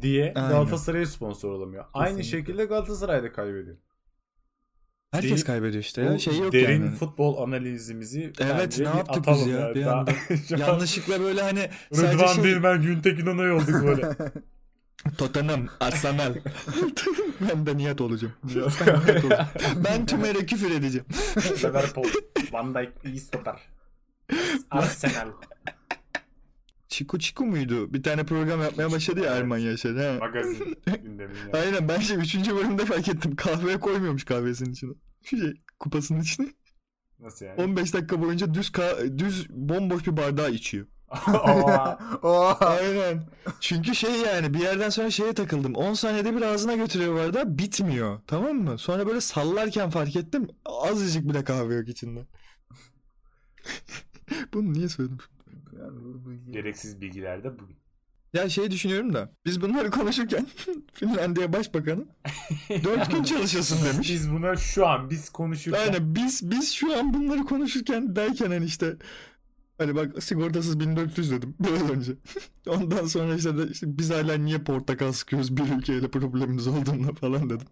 diye. 0.00 0.32
Galatasaray'a 0.34 1.06
sponsor 1.06 1.50
olamıyor. 1.50 1.84
Aynı 1.94 2.16
Kesinlikle. 2.16 2.38
şekilde 2.38 2.64
Galatasaray 2.64 3.22
da 3.22 3.32
kaybediyor. 3.32 3.76
Herkes 5.12 5.30
Değil- 5.30 5.44
kaybediyor 5.44 5.82
işte 5.82 6.02
ya. 6.02 6.18
Şey 6.18 6.38
yok 6.38 6.52
derin 6.52 6.84
yani. 6.84 6.96
futbol 6.96 7.42
analizimizi 7.42 8.32
Evet, 8.40 8.78
ne 8.78 8.84
yaptık 8.84 9.24
biz 9.26 9.46
ya 9.46 9.74
bir 9.74 9.84
Daha- 9.84 9.98
anda? 10.00 10.12
Yanlışlıkla 10.58 11.20
böyle 11.20 11.42
hani 11.42 11.70
Rıdvan 11.96 12.26
şey 12.34 12.44
Dilmen 12.44 12.82
Güntekin 12.82 13.26
Onay 13.26 13.52
olduk 13.52 13.82
böyle. 13.86 14.08
Tottenham, 15.18 15.66
Arsenal. 15.80 16.34
ben 17.40 17.66
de. 17.66 17.76
Niyet 17.76 18.00
olacağım. 18.00 18.32
ben 19.84 20.06
tümere 20.06 20.46
küfür 20.46 20.70
edeceğim. 20.70 21.06
Liverpool. 21.64 22.04
Van 22.52 22.74
Dijk 22.74 22.88
iyi 23.04 23.20
stoper. 23.20 23.56
Arsenal. 24.70 25.28
Çiku 26.92 27.18
Çiku 27.18 27.44
muydu? 27.44 27.92
Bir 27.94 28.02
tane 28.02 28.24
program 28.24 28.62
yapmaya 28.62 28.92
başladı 28.92 29.20
ya 29.20 29.34
Erman 29.34 29.58
Yaşar. 29.58 29.96
Ha. 29.96 30.16
Magazin 30.20 30.76
gündeminde. 31.02 31.52
Aynen 31.52 31.88
ben 31.88 31.98
şey 32.00 32.16
3. 32.16 32.34
bölümde 32.50 32.84
fark 32.84 33.08
ettim. 33.08 33.36
Kahve 33.36 33.80
koymuyormuş 33.80 34.24
kahvesinin 34.24 34.72
içine. 34.72 34.92
Şey 35.24 35.38
kupasının 35.80 36.20
içine. 36.20 36.48
Nasıl 37.20 37.46
yani? 37.46 37.62
15 37.62 37.94
dakika 37.94 38.22
boyunca 38.22 38.54
düz 38.54 38.68
ka- 38.68 39.18
düz 39.18 39.50
bomboş 39.50 40.06
bir 40.06 40.16
bardağı 40.16 40.50
içiyor. 40.50 40.86
Aa, 41.10 41.98
Oha. 42.22 42.54
Aynen. 42.66 43.22
Çünkü 43.60 43.94
şey 43.94 44.20
yani 44.20 44.54
bir 44.54 44.60
yerden 44.60 44.90
sonra 44.90 45.10
şeye 45.10 45.32
takıldım. 45.32 45.74
10 45.74 45.94
saniyede 45.94 46.36
bir 46.36 46.42
ağzına 46.42 46.74
götürüyor 46.74 47.14
bardağı 47.16 47.58
bitmiyor. 47.58 48.20
Tamam 48.26 48.56
mı? 48.56 48.78
Sonra 48.78 49.06
böyle 49.06 49.20
sallarken 49.20 49.90
fark 49.90 50.16
ettim. 50.16 50.48
Azıcık 50.64 51.28
bile 51.28 51.44
kahve 51.44 51.74
yok 51.74 51.88
içinde. 51.88 52.26
Bunu 54.54 54.72
niye 54.72 54.88
söyledim? 54.88 55.18
Gereksiz 56.50 57.00
bilgiler 57.00 57.44
de 57.44 57.58
bugün. 57.58 57.76
Ya 58.32 58.48
şey 58.48 58.70
düşünüyorum 58.70 59.14
da 59.14 59.32
biz 59.46 59.60
bunları 59.60 59.90
konuşurken 59.90 60.46
Finlandiya 60.92 61.52
Başbakanı 61.52 62.04
4 62.84 63.10
gün 63.10 63.22
çalışasın 63.22 63.84
demiş. 63.84 64.10
Biz 64.10 64.32
buna 64.32 64.56
şu 64.56 64.86
an 64.86 65.10
biz 65.10 65.30
konuşurken 65.30 65.80
Aynen 65.80 66.14
biz 66.14 66.50
biz 66.50 66.72
şu 66.72 66.98
an 66.98 67.14
bunları 67.14 67.44
konuşurken 67.44 68.16
derken 68.16 68.50
hani 68.50 68.64
işte 68.64 68.96
hani 69.78 69.94
bak 69.94 70.22
sigortasız 70.22 70.80
1400 70.80 71.30
dedim 71.30 71.54
biraz 71.60 71.90
önce. 71.90 72.12
Ondan 72.66 73.06
sonra 73.06 73.34
işte, 73.34 73.58
de, 73.58 73.68
işte 73.70 73.98
biz 73.98 74.10
hala 74.10 74.34
niye 74.34 74.58
portakal 74.58 75.12
sıkıyoruz 75.12 75.56
bir 75.56 75.78
ülkeyle 75.78 76.10
problemimiz 76.10 76.66
olduğunda 76.66 77.12
falan 77.12 77.50
dedim. 77.50 77.66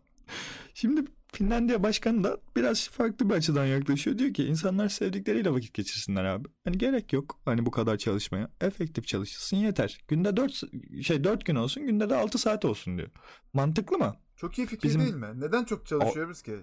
Şimdi 0.74 1.04
Finlandiya 1.32 1.82
başkanı 1.82 2.24
da 2.24 2.38
biraz 2.56 2.88
farklı 2.88 3.28
bir 3.30 3.34
açıdan 3.34 3.66
yaklaşıyor. 3.66 4.18
Diyor 4.18 4.34
ki 4.34 4.44
insanlar 4.44 4.88
sevdikleriyle 4.88 5.52
vakit 5.52 5.74
geçirsinler 5.74 6.24
abi. 6.24 6.48
Hani 6.64 6.78
gerek 6.78 7.12
yok 7.12 7.38
hani 7.44 7.66
bu 7.66 7.70
kadar 7.70 7.96
çalışmaya. 7.96 8.50
Efektif 8.60 9.06
çalışılsın 9.06 9.56
yeter. 9.56 9.98
Günde 10.08 10.36
4 10.36 10.62
şey 11.04 11.24
4 11.24 11.44
gün 11.46 11.54
olsun 11.54 11.86
günde 11.86 12.10
de 12.10 12.16
6 12.16 12.38
saat 12.38 12.64
olsun 12.64 12.98
diyor. 12.98 13.08
Mantıklı 13.52 13.98
mı? 13.98 14.16
Çok 14.36 14.58
iyi 14.58 14.66
fikir 14.66 14.88
Bizim- 14.88 15.00
değil 15.00 15.14
mi? 15.14 15.26
Neden 15.40 15.64
çok 15.64 15.86
çalışıyoruz 15.86 16.42
ki? 16.42 16.56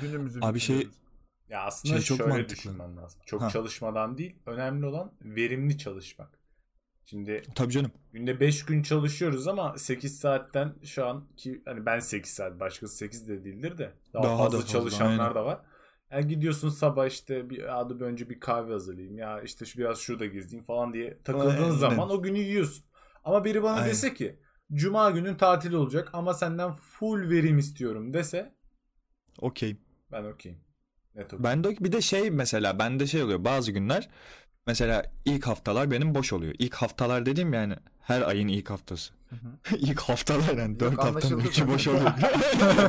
Günümüzü 0.00 0.40
Abi 0.42 0.60
şey- 0.60 0.88
ya 1.48 1.62
aslında 1.62 1.94
Şey 1.94 2.02
çok 2.04 2.18
şöyle 2.18 2.30
mantıklı. 2.30 2.56
düşünmen 2.56 2.96
lazım. 2.96 3.20
Çok 3.26 3.42
Ha. 3.42 3.50
çalışmadan 3.50 4.18
değil, 4.18 4.34
önemli 4.46 4.86
olan 4.86 5.12
verimli 5.22 5.78
çalışmak. 5.78 6.41
Şimdi 7.04 7.42
Tabii 7.54 7.72
canım. 7.72 7.90
günde 8.12 8.40
5 8.40 8.64
gün 8.64 8.82
çalışıyoruz 8.82 9.48
ama 9.48 9.78
8 9.78 10.18
saatten 10.18 10.74
şu 10.84 11.06
an 11.06 11.28
ki 11.36 11.62
hani 11.64 11.86
ben 11.86 11.98
8 11.98 12.32
saat 12.32 12.60
başkası 12.60 12.96
8 12.96 13.28
de 13.28 13.44
değildir 13.44 13.78
de 13.78 13.92
daha, 14.12 14.22
Daha 14.22 14.36
da 14.38 14.38
fazla, 14.38 14.58
fazla, 14.58 14.72
çalışanlar 14.72 15.10
aynen. 15.22 15.34
da 15.34 15.44
var. 15.44 15.60
Yani 16.10 16.26
gidiyorsun 16.28 16.68
sabah 16.68 17.06
işte 17.06 17.50
bir 17.50 17.80
adı 17.80 18.04
önce 18.04 18.30
bir 18.30 18.40
kahve 18.40 18.72
hazırlayayım 18.72 19.18
ya 19.18 19.40
işte 19.42 19.64
şu 19.64 19.78
biraz 19.78 19.98
şurada 19.98 20.26
gezeyim 20.26 20.64
falan 20.64 20.92
diye 20.94 21.18
takıldığın 21.24 21.48
Aynen. 21.56 21.70
zaman 21.70 22.10
o 22.10 22.22
günü 22.22 22.38
yiyorsun. 22.38 22.84
Ama 23.24 23.44
biri 23.44 23.62
bana 23.62 23.76
Aynen. 23.76 23.90
dese 23.90 24.14
ki 24.14 24.40
cuma 24.74 25.10
günün 25.10 25.34
tatil 25.34 25.72
olacak 25.72 26.08
ama 26.12 26.34
senden 26.34 26.72
full 26.72 27.30
verim 27.30 27.58
istiyorum 27.58 28.12
dese 28.14 28.54
Okey. 29.40 29.76
ben 30.12 30.24
okeyim. 30.24 30.58
Net 31.14 31.26
okeyim. 31.26 31.44
Ben 31.44 31.64
de 31.64 31.76
bir 31.80 31.92
de 31.92 32.00
şey 32.00 32.30
mesela 32.30 32.78
bende 32.78 33.06
şey 33.06 33.22
oluyor 33.22 33.44
bazı 33.44 33.72
günler 33.72 34.08
mesela 34.66 35.02
ilk 35.24 35.46
haftalar 35.46 35.90
benim 35.90 36.14
boş 36.14 36.32
oluyor. 36.32 36.54
İlk 36.58 36.74
haftalar 36.74 37.26
dediğim 37.26 37.52
yani 37.52 37.74
her 38.00 38.22
ayın 38.22 38.48
ilk 38.48 38.70
haftası. 38.70 39.12
ilk 39.78 40.00
haftalar 40.00 40.58
yani 40.58 40.80
4 40.80 40.98
haftanın 40.98 41.08
anlaşıldı 41.08 41.42
3'ü 41.42 41.52
zaten. 41.52 41.74
boş 41.74 41.88
oluyor. 41.88 42.12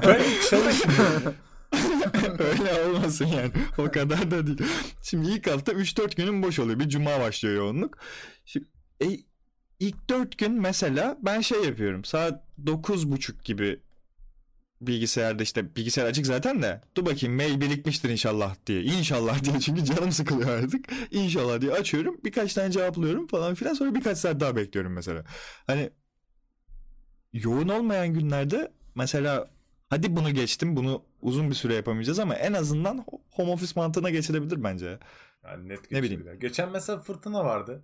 ben 0.08 0.20
hiç 0.20 0.50
çalışmıyorum. 0.50 1.34
Öyle 2.39 2.84
olmasın 2.89 3.25
yani. 3.25 3.51
O 3.77 3.92
kadar 3.92 4.32
da 4.32 4.48
değil. 4.48 4.70
Şimdi 5.03 5.30
ilk 5.30 5.51
hafta 5.51 5.72
3-4 5.72 6.15
günüm 6.15 6.44
boş 6.44 6.60
oluyor. 6.60 6.80
Bir 6.80 6.89
cuma 6.89 7.20
başlıyor 7.20 7.56
yoğunluk. 7.56 7.98
Şimdi, 8.46 8.65
e, 9.01 9.08
ilk 9.80 10.10
4 10.10 10.38
gün 10.38 10.62
mesela 10.62 11.18
ben 11.22 11.42
şey 11.42 11.63
yapıyorum. 11.63 12.06
Saat 12.06 12.44
9.30 12.65 13.44
gibi 13.44 13.80
bilgisayarda 14.88 15.44
işte 15.44 15.75
bilgisayar 15.75 16.06
açık 16.06 16.25
zaten 16.25 16.62
de 16.62 16.82
dur 16.98 17.06
bakayım 17.06 17.36
mail 17.36 17.62
birikmiştir 17.62 18.10
inşallah 18.10 18.56
diye. 18.66 18.82
İnşallah 18.84 19.44
diye 19.44 19.60
çünkü 19.60 19.86
canım 19.86 20.12
sıkılıyor 20.12 20.50
artık. 20.50 20.86
İnşallah 21.12 21.62
diye 21.62 21.72
açıyorum. 21.72 22.18
Birkaç 22.24 22.54
tane 22.54 22.72
cevaplıyorum 22.72 23.28
falan 23.28 23.56
filan 23.56 23.74
sonra 23.74 23.96
birkaç 23.96 24.18
saat 24.18 24.40
daha 24.40 24.56
bekliyorum 24.56 24.94
mesela. 24.94 25.24
Hani 25.68 25.90
yoğun 27.34 27.68
olmayan 27.70 28.13
günlerde 28.13 28.72
mesela 28.96 29.50
hadi 29.90 30.16
bunu 30.16 30.34
geçtim 30.34 30.75
bunu 30.75 31.04
uzun 31.22 31.50
bir 31.50 31.56
süre 31.56 31.74
yapamayacağız 31.75 32.20
ama 32.20 32.36
en 32.36 32.54
azından 32.54 33.06
home 33.32 33.52
office 33.52 33.74
mantığına 33.75 34.10
geçilebilir 34.10 34.63
bence. 34.63 35.00
Yani 35.44 35.70
net 35.70 35.92
Ne 35.92 36.04
bileyim. 36.04 36.40
Geçen 36.40 36.72
mesela 36.72 37.00
fırtına 37.00 37.46
vardı. 37.46 37.84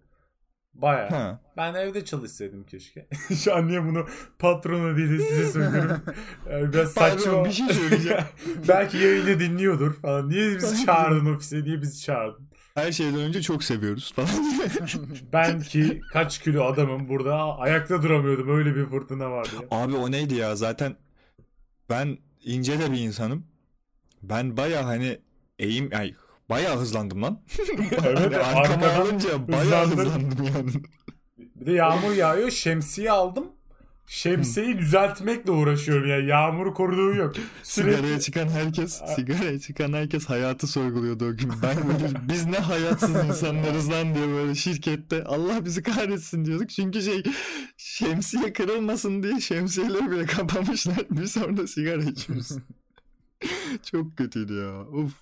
Baya. 0.82 1.12
Ha. 1.12 1.40
Ben 1.58 1.74
evde 1.74 2.06
çalışsaydım 2.06 2.64
keşke. 2.64 3.08
Şu 3.44 3.56
an 3.56 3.68
niye 3.68 3.86
bunu 3.86 4.08
patrona 4.40 4.98
değil 4.98 5.10
de 5.10 5.20
size 5.20 5.52
söylüyorum. 5.52 6.02
Yani 6.52 6.74
biraz 6.74 6.92
saçma. 6.92 7.32
Pardon, 7.32 7.46
bir 7.46 7.52
şey 7.52 7.68
söyleyeceğim. 7.68 8.24
Belki 8.68 8.98
yayını 8.98 9.40
dinliyordur 9.40 9.94
falan. 9.94 10.30
Niye 10.30 10.56
bizi 10.56 10.86
çağırdın 10.86 11.36
ofise? 11.36 11.64
Niye 11.64 11.82
bizi 11.82 12.02
çağırdın? 12.02 12.50
Her 12.76 12.92
şeyden 12.92 13.20
önce 13.20 13.42
çok 13.42 13.64
seviyoruz 13.64 14.14
falan. 14.14 14.30
Ben 15.34 15.60
ki 15.60 16.02
kaç 16.14 16.40
kilo 16.40 16.64
adamım 16.64 17.10
burada 17.10 17.58
ayakta 17.58 18.04
duramıyordum. 18.04 18.58
Öyle 18.58 18.76
bir 18.76 18.86
fırtına 18.86 19.32
vardı 19.32 19.50
ya. 19.62 19.68
Abi 19.72 19.96
o 19.96 20.12
neydi 20.12 20.36
ya 20.36 20.56
zaten 20.56 20.96
ben 21.90 22.18
ince 22.44 22.80
de 22.80 22.92
bir 22.92 23.00
insanım. 23.00 23.46
Ben 24.24 24.58
baya 24.58 24.86
hani 24.86 25.20
eğim 25.60 25.90
ay 25.96 26.14
baya 26.50 26.80
hızlandım 26.80 27.24
lan. 27.24 27.42
Evet, 27.80 28.02
Hani 28.02 28.38
arkama 28.38 28.60
arkadan 28.62 29.02
alınca 29.02 29.48
baya 29.48 29.62
hızlandın. 29.62 29.98
hızlandım 29.98 30.46
yani. 30.46 30.72
Bir 31.56 31.66
de 31.66 31.72
yağmur 31.72 32.12
yağıyor. 32.12 32.50
Şemsiye 32.52 33.12
aldım. 33.12 33.46
Şemsiyeyi 34.08 34.78
düzeltmekle 34.78 35.52
uğraşıyorum 35.52 36.10
ya. 36.10 36.20
Yağmuru 36.20 36.74
koruduğu 36.74 37.16
yok. 37.16 37.36
Sigaraya 37.64 37.98
Sürekli 37.98 38.22
çıkan 38.22 38.48
herkes, 38.48 39.02
sigaraya 39.16 39.60
çıkan 39.60 39.94
herkes 39.94 40.26
hayatı 40.26 40.68
sorguluyordu 40.68 41.26
o 41.26 41.38
gün. 41.38 41.52
Ben 41.64 41.78
böyle, 41.88 42.14
biz 42.30 42.46
ne 42.46 42.58
hayatsız 42.58 43.16
insanlarız 43.26 43.92
lan 43.92 44.16
diye 44.16 44.28
böyle 44.28 44.56
şirkette. 44.56 45.24
Allah 45.24 45.66
bizi 45.66 45.84
kahretsin 45.84 46.46
diyorduk. 46.46 46.70
Çünkü 46.70 47.02
şey 47.02 47.24
şemsiye 47.78 48.54
kırılmasın 48.54 49.24
diye 49.24 49.40
şemsiyeleri 49.40 50.12
bile 50.12 50.26
kapamışlar. 50.26 51.06
Biz 51.12 51.38
orada 51.38 51.68
sigara 51.68 52.04
içiyoruz. 52.04 52.50
Çok 53.92 54.18
kötüydü 54.18 54.54
ya. 54.54 54.82
Uf. 54.88 55.14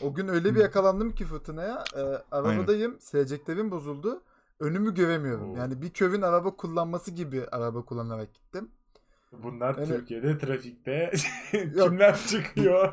O 0.00 0.14
gün 0.14 0.28
öyle 0.28 0.54
bir 0.54 0.60
yakalandım 0.60 1.14
ki 1.14 1.24
fırtınaya. 1.24 1.84
E, 1.96 2.00
arabadayım. 2.30 3.00
Seyreceklerim 3.00 3.70
bozuldu. 3.70 4.22
Önümü 4.60 4.94
göremiyorum. 4.94 5.50
Oo. 5.50 5.56
Yani 5.56 5.82
bir 5.82 5.90
kövün 5.90 6.22
araba 6.22 6.56
kullanması 6.56 7.10
gibi 7.10 7.46
araba 7.52 7.84
kullanarak 7.84 8.34
gittim. 8.34 8.70
Bunlar 9.42 9.74
Yani- 9.78 9.88
Türkiye'de 9.88 10.38
trafikte 10.38 11.10
kimler 11.52 12.16
çıkıyor? 12.26 12.92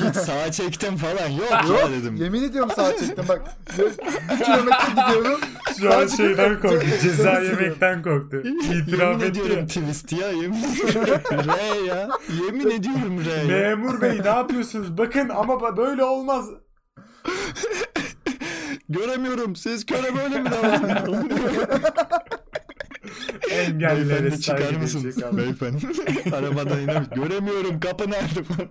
Hiç 0.00 0.16
sağa 0.16 0.52
çektim 0.52 0.96
falan. 0.96 1.28
Yok, 1.28 1.50
Yok 1.68 1.80
ya 1.80 1.90
dedim. 1.90 2.16
yemin 2.16 2.42
ediyorum 2.42 2.70
sağa 2.76 2.96
çektim 2.96 3.24
bak. 3.28 3.42
Bir 3.78 4.44
kilometre 4.44 4.90
gidiyorum. 4.90 5.40
Şu 5.80 5.94
an 5.94 6.06
şeyden 6.06 6.60
korktu. 6.60 6.78
ce- 6.86 7.02
Ceza 7.02 7.40
yemekten 7.40 8.02
korktu. 8.02 8.36
İtiraf 8.40 9.00
yemin 9.00 9.20
ediyorum 9.20 9.56
ya. 9.58 9.66
twist 9.66 10.12
ya 10.12 10.28
yemin 10.30 10.62
ediyorum. 10.62 11.20
R 11.48 11.86
ya. 11.86 12.08
Yemin 12.44 12.70
ediyorum 12.70 13.22
R 13.26 13.30
ya. 13.30 13.44
Memur 13.68 14.00
bey 14.00 14.20
ne 14.24 14.28
yapıyorsunuz? 14.28 14.98
Bakın 14.98 15.28
ama 15.28 15.76
böyle 15.76 16.04
olmaz. 16.04 16.46
Göremiyorum. 18.88 19.56
Siz 19.56 19.86
köre 19.86 20.16
böyle 20.16 20.40
mi 20.40 20.50
davranıyorsunuz? 20.50 21.18
Engellilere 23.50 24.08
Beyefendi 24.08 24.40
çıkar 24.40 24.58
saygı 24.58 24.78
mısınız? 24.78 25.22
abi. 25.22 25.36
Beyefendi. 25.36 25.86
Arabadan 26.36 26.80
inemiş. 26.80 27.08
Göremiyorum. 27.14 27.80
Kapı 27.80 28.10
nerede 28.10 28.42
falan. 28.44 28.68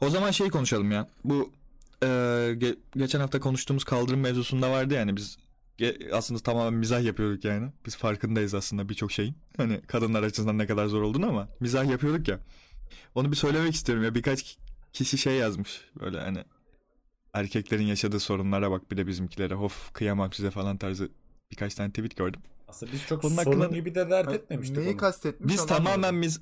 o 0.00 0.10
zaman 0.10 0.30
şey 0.30 0.48
konuşalım 0.50 0.90
ya. 0.90 1.08
Bu 1.24 1.52
e, 2.02 2.06
ge- 2.06 2.78
geçen 2.96 3.20
hafta 3.20 3.40
konuştuğumuz 3.40 3.84
kaldırım 3.84 4.20
mevzusunda 4.20 4.70
vardı 4.70 4.94
yani 4.94 5.16
biz 5.16 5.36
ge- 5.78 6.12
aslında 6.12 6.40
tamamen 6.40 6.74
mizah 6.74 7.02
yapıyorduk 7.02 7.44
yani. 7.44 7.72
Biz 7.86 7.96
farkındayız 7.96 8.54
aslında 8.54 8.88
birçok 8.88 9.12
şeyin. 9.12 9.34
Hani 9.56 9.80
kadınlar 9.82 10.22
açısından 10.22 10.58
ne 10.58 10.66
kadar 10.66 10.86
zor 10.86 11.02
olduğunu 11.02 11.28
ama 11.28 11.48
mizah 11.60 11.90
yapıyorduk 11.90 12.28
ya. 12.28 12.38
Onu 13.14 13.30
bir 13.32 13.36
söylemek 13.36 13.74
istiyorum 13.74 14.04
ya 14.04 14.14
birkaç 14.14 14.56
kişi 14.92 15.18
şey 15.18 15.34
yazmış 15.34 15.80
böyle 16.00 16.20
hani 16.20 16.38
erkeklerin 17.34 17.84
yaşadığı 17.86 18.20
sorunlara 18.20 18.70
bak 18.70 18.90
bir 18.90 18.96
de 18.96 19.06
bizimkilere 19.06 19.54
of 19.56 19.92
kıyamam 19.92 20.32
size 20.32 20.50
falan 20.50 20.76
tarzı 20.76 21.08
birkaç 21.50 21.74
tane 21.74 21.90
tweet 21.90 22.16
gördüm. 22.16 22.40
Aslında 22.68 22.92
biz 22.92 23.06
çok 23.06 23.22
Bunun 23.22 23.34
sorun 23.36 23.60
hakkında- 23.60 23.76
gibi 23.78 23.94
de 23.94 24.10
dert 24.10 24.32
etmemiştik 24.32 24.76
Neyi 24.78 24.90
onu. 24.90 24.96
kastetmiş? 24.96 25.54
Biz 25.54 25.66
tamamen 25.66 26.22
biz 26.22 26.40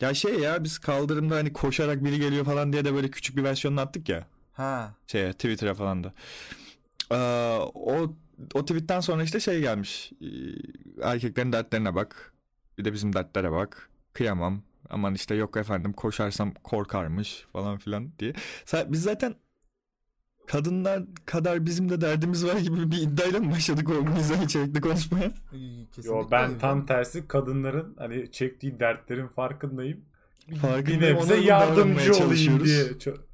ya 0.00 0.14
şey 0.14 0.38
ya 0.38 0.64
biz 0.64 0.78
kaldırımda 0.78 1.34
hani 1.36 1.52
koşarak 1.52 2.04
biri 2.04 2.18
geliyor 2.20 2.44
falan 2.44 2.72
diye 2.72 2.84
de 2.84 2.94
böyle 2.94 3.10
küçük 3.10 3.36
bir 3.36 3.44
versiyonunu 3.44 3.80
attık 3.80 4.08
ya 4.08 4.26
Ha. 4.52 4.94
şeye 5.06 5.32
Twitter'a 5.32 5.74
falan 5.74 6.04
da. 6.04 6.12
Ee, 7.12 7.16
o 7.74 8.14
o 8.54 8.64
tweetten 8.64 9.00
sonra 9.00 9.22
işte 9.22 9.40
şey 9.40 9.60
gelmiş. 9.60 10.12
Ee, 10.22 10.26
erkeklerin 11.02 11.52
dertlerine 11.52 11.94
bak. 11.94 12.32
Bir 12.78 12.84
de 12.84 12.92
bizim 12.92 13.12
dertlere 13.12 13.52
bak. 13.52 13.90
Kıyamam. 14.12 14.62
Aman 14.90 15.14
işte 15.14 15.34
yok 15.34 15.56
efendim 15.56 15.92
koşarsam 15.92 16.54
korkarmış 16.54 17.44
falan 17.52 17.78
filan 17.78 18.12
diye. 18.18 18.32
Biz 18.86 19.02
zaten 19.02 19.34
kadınlar 20.50 21.02
kadar 21.26 21.66
bizim 21.66 21.88
de 21.88 22.00
derdimiz 22.00 22.46
var 22.46 22.56
gibi 22.58 22.90
bir 22.90 22.98
iddiayla 23.02 23.40
mı 23.40 23.50
başladık 23.52 23.88
o 23.90 24.10
mizah 24.10 24.42
içerikli 24.44 24.80
konuşmaya? 24.80 25.32
Kesinlikle 25.50 26.08
Yo 26.08 26.28
ben 26.30 26.58
tam 26.58 26.86
tersi 26.86 27.28
kadınların 27.28 27.94
hani 27.98 28.32
çektiği 28.32 28.80
dertlerin 28.80 29.26
farkındayım. 29.26 30.00
Farkındayım, 30.62 31.16
davranmaya 31.16 31.42
yardımcı 31.42 32.24
olayım 32.24 32.64
diye. 32.64 32.84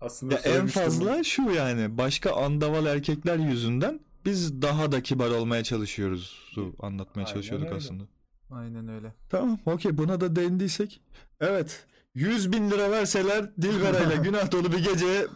Aslında 0.00 0.34
Ya 0.34 0.40
en 0.40 0.66
fazla 0.66 1.24
şu 1.24 1.42
yani 1.42 1.98
başka 1.98 2.32
andaval 2.32 2.86
erkekler 2.86 3.36
yüzünden 3.36 4.00
biz 4.24 4.62
daha 4.62 4.92
da 4.92 5.02
kibar 5.02 5.30
olmaya 5.30 5.64
çalışıyoruz. 5.64 6.52
Anlatmaya 6.80 7.22
Aynen 7.22 7.32
çalışıyorduk 7.32 7.66
öyle. 7.66 7.76
aslında. 7.76 8.04
Aynen 8.50 8.88
öyle. 8.88 9.14
Tamam 9.30 9.58
okey 9.66 9.98
buna 9.98 10.20
da 10.20 10.36
değindiysek. 10.36 11.00
Evet 11.40 11.86
100 12.16 12.52
bin 12.52 12.70
lira 12.70 12.90
verseler 12.90 13.50
Dilbera 13.62 13.98
ile 13.98 14.16
günah 14.24 14.52
dolu 14.52 14.72
bir 14.72 14.78
gece 14.84 15.26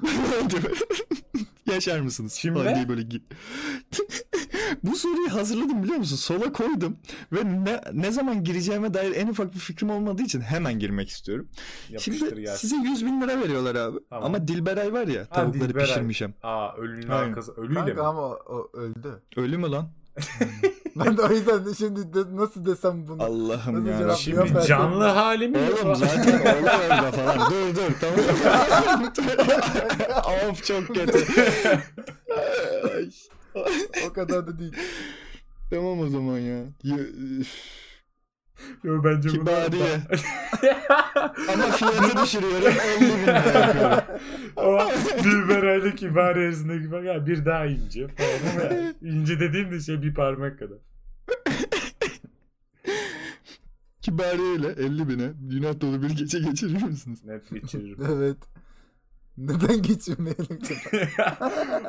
yaşar 1.72 2.00
mısınız? 2.00 2.40
Falan 2.42 2.74
diye 2.74 2.88
böyle 2.88 3.02
Bu 4.82 4.96
soruyu 4.96 5.34
hazırladım 5.34 5.82
biliyor 5.82 5.98
musun? 5.98 6.16
Sola 6.16 6.52
koydum 6.52 6.96
ve 7.32 7.44
ne, 7.64 7.80
ne 7.92 8.10
zaman 8.12 8.44
gireceğime 8.44 8.94
dair 8.94 9.16
en 9.16 9.26
ufak 9.28 9.54
bir 9.54 9.58
fikrim 9.58 9.90
olmadığı 9.90 10.22
için 10.22 10.40
hemen 10.40 10.78
girmek 10.78 11.08
istiyorum. 11.08 11.48
Yapıştır 11.88 12.12
Şimdi 12.28 12.40
gelsin. 12.40 12.68
size 12.68 12.88
100 12.88 13.06
bin 13.06 13.20
lira 13.20 13.40
veriyorlar 13.40 13.74
abi. 13.74 13.98
Tamam. 14.10 14.24
Ama 14.24 14.48
Dilberay 14.48 14.92
var 14.92 15.06
ya 15.06 15.26
tavukları 15.26 15.68
Dilberay. 15.68 15.86
pişirmişim. 15.86 16.34
Aa 16.42 16.76
ölünün 16.76 17.08
Aynen. 17.08 17.28
arkası. 17.28 17.52
Ölüyle 17.52 17.74
Kanka 17.74 17.94
mi? 17.94 18.00
ama 18.08 18.22
o 18.28 18.70
öldü. 18.74 19.22
Ölü 19.36 19.58
mü 19.58 19.70
lan? 19.70 19.88
Ben 20.96 21.16
de 21.16 21.22
o 21.22 21.30
yüzden 21.30 21.72
şimdi 21.78 22.14
de- 22.14 22.36
nasıl 22.36 22.64
desem 22.66 23.08
bunu. 23.08 23.22
Allah'ım 23.22 23.86
Nasıl 23.88 24.08
ya. 24.08 24.14
Şimdi 24.16 24.54
ben 24.54 24.60
canlı 24.66 25.04
hali 25.04 25.48
mi? 25.48 25.58
Oğlum 25.58 25.94
zaten 25.96 26.40
orada 26.40 27.12
falan. 27.12 27.50
Dur 27.50 27.76
dur 27.76 27.92
tamam. 28.00 28.20
of 30.50 30.64
çok 30.64 30.86
kötü. 30.86 31.24
O 34.08 34.12
kadar 34.12 34.46
da 34.46 34.58
değil. 34.58 34.72
tamam 35.70 36.00
o 36.00 36.08
zaman 36.08 36.38
ya. 36.38 36.62
Yo 38.84 39.04
bence 39.04 39.28
bunu- 39.28 39.38
Kibariye. 39.38 39.86
Ama 41.52 41.62
fiyatı 41.70 42.22
düşürüyorum 42.22 42.72
50 43.00 43.00
bin 43.00 43.22
lira 43.22 43.32
yapıyorum. 43.32 43.98
Ama 44.56 44.86
Dilberay'la 45.24 45.94
Kibariye 45.94 46.46
arasındaki 46.46 47.06
ya 47.06 47.26
bir 47.26 47.44
daha 47.44 47.66
ince 47.66 48.08
falan 48.08 48.52
ama 48.52 48.74
yani 48.74 48.94
ince 49.02 49.40
dediğim 49.40 49.70
de 49.70 49.80
şey 49.80 50.02
bir 50.02 50.14
parmak 50.14 50.58
kadar. 50.58 50.78
Kibariye 54.00 54.54
ile 54.54 54.68
50 54.68 55.08
bine 55.08 55.32
günah 55.40 55.80
dolu 55.80 56.02
bir 56.02 56.10
gece 56.10 56.38
geçirir 56.38 56.82
misiniz? 56.82 57.24
Net 57.24 57.50
geçiririm. 57.50 57.98
Evet. 58.16 58.36
Neden 59.38 59.82
geçirmeyelim 59.82 60.58
ki? 60.58 60.74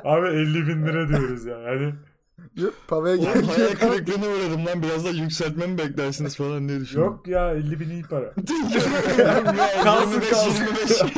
Abi 0.04 0.28
50 0.28 0.68
bin 0.68 0.86
lira 0.86 1.08
diyoruz 1.10 1.46
ya. 1.46 1.58
Hani 1.66 1.94
Pavaya 2.88 3.16
gerek 3.16 3.48
hayal 3.48 3.76
kırıklığına 3.76 4.26
uğradım 4.26 4.66
lan 4.66 4.84
biraz 4.84 5.06
da 5.06 5.10
yükseltmemi 5.10 5.78
beklersiniz 5.78 6.36
falan 6.36 6.70
diye 6.70 6.80
düşündüm. 6.80 7.04
yok 7.04 7.28
ya 7.28 7.52
50 7.52 7.80
bin 7.80 7.90
iyi 7.90 8.04
para. 8.04 8.34
kalsın 9.84 10.22
Kalsın. 10.30 10.66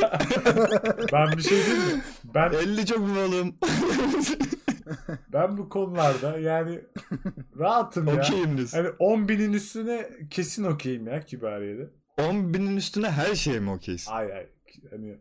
Ben 1.12 1.36
bir 1.36 1.42
şey 1.42 1.58
diyeyim 1.66 1.96
mi? 1.96 2.02
Ben 2.34 2.52
50 2.52 2.86
çok 2.86 2.98
mu 2.98 3.20
oğlum? 3.20 3.54
ben 5.32 5.58
bu 5.58 5.68
konularda 5.68 6.38
yani 6.38 6.80
rahatım 7.58 8.06
ya. 8.06 8.14
Okeyim 8.14 8.56
diyorsun. 8.56 8.78
Hani 8.78 8.88
10 8.98 9.28
binin 9.28 9.52
üstüne 9.52 10.08
kesin 10.30 10.64
okeyim 10.64 11.06
ya 11.06 11.20
Kibariye'de. 11.20 11.90
10 12.18 12.54
binin 12.54 12.76
üstüne 12.76 13.10
her 13.10 13.34
şeye 13.34 13.60
mi 13.60 13.70
okeysin? 13.70 14.12
Ay 14.12 14.32
ay. 14.32 14.46
Hani 14.90 15.18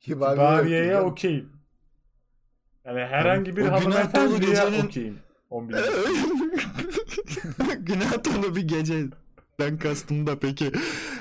Kibariye 0.00 0.34
Kibariye'ye 0.34 1.00
okeyim. 1.00 1.52
Yani 2.84 3.00
herhangi 3.00 3.56
bir 3.56 3.66
hanımefendiye 3.66 4.84
okeyim. 4.84 5.18
10 5.50 5.68
bin 5.68 5.76
Günah 7.84 8.24
dolu 8.24 8.56
bir 8.56 8.68
gece. 8.68 9.04
Ben 9.60 9.78
kastım 9.78 10.26
da 10.26 10.38
peki 10.38 10.72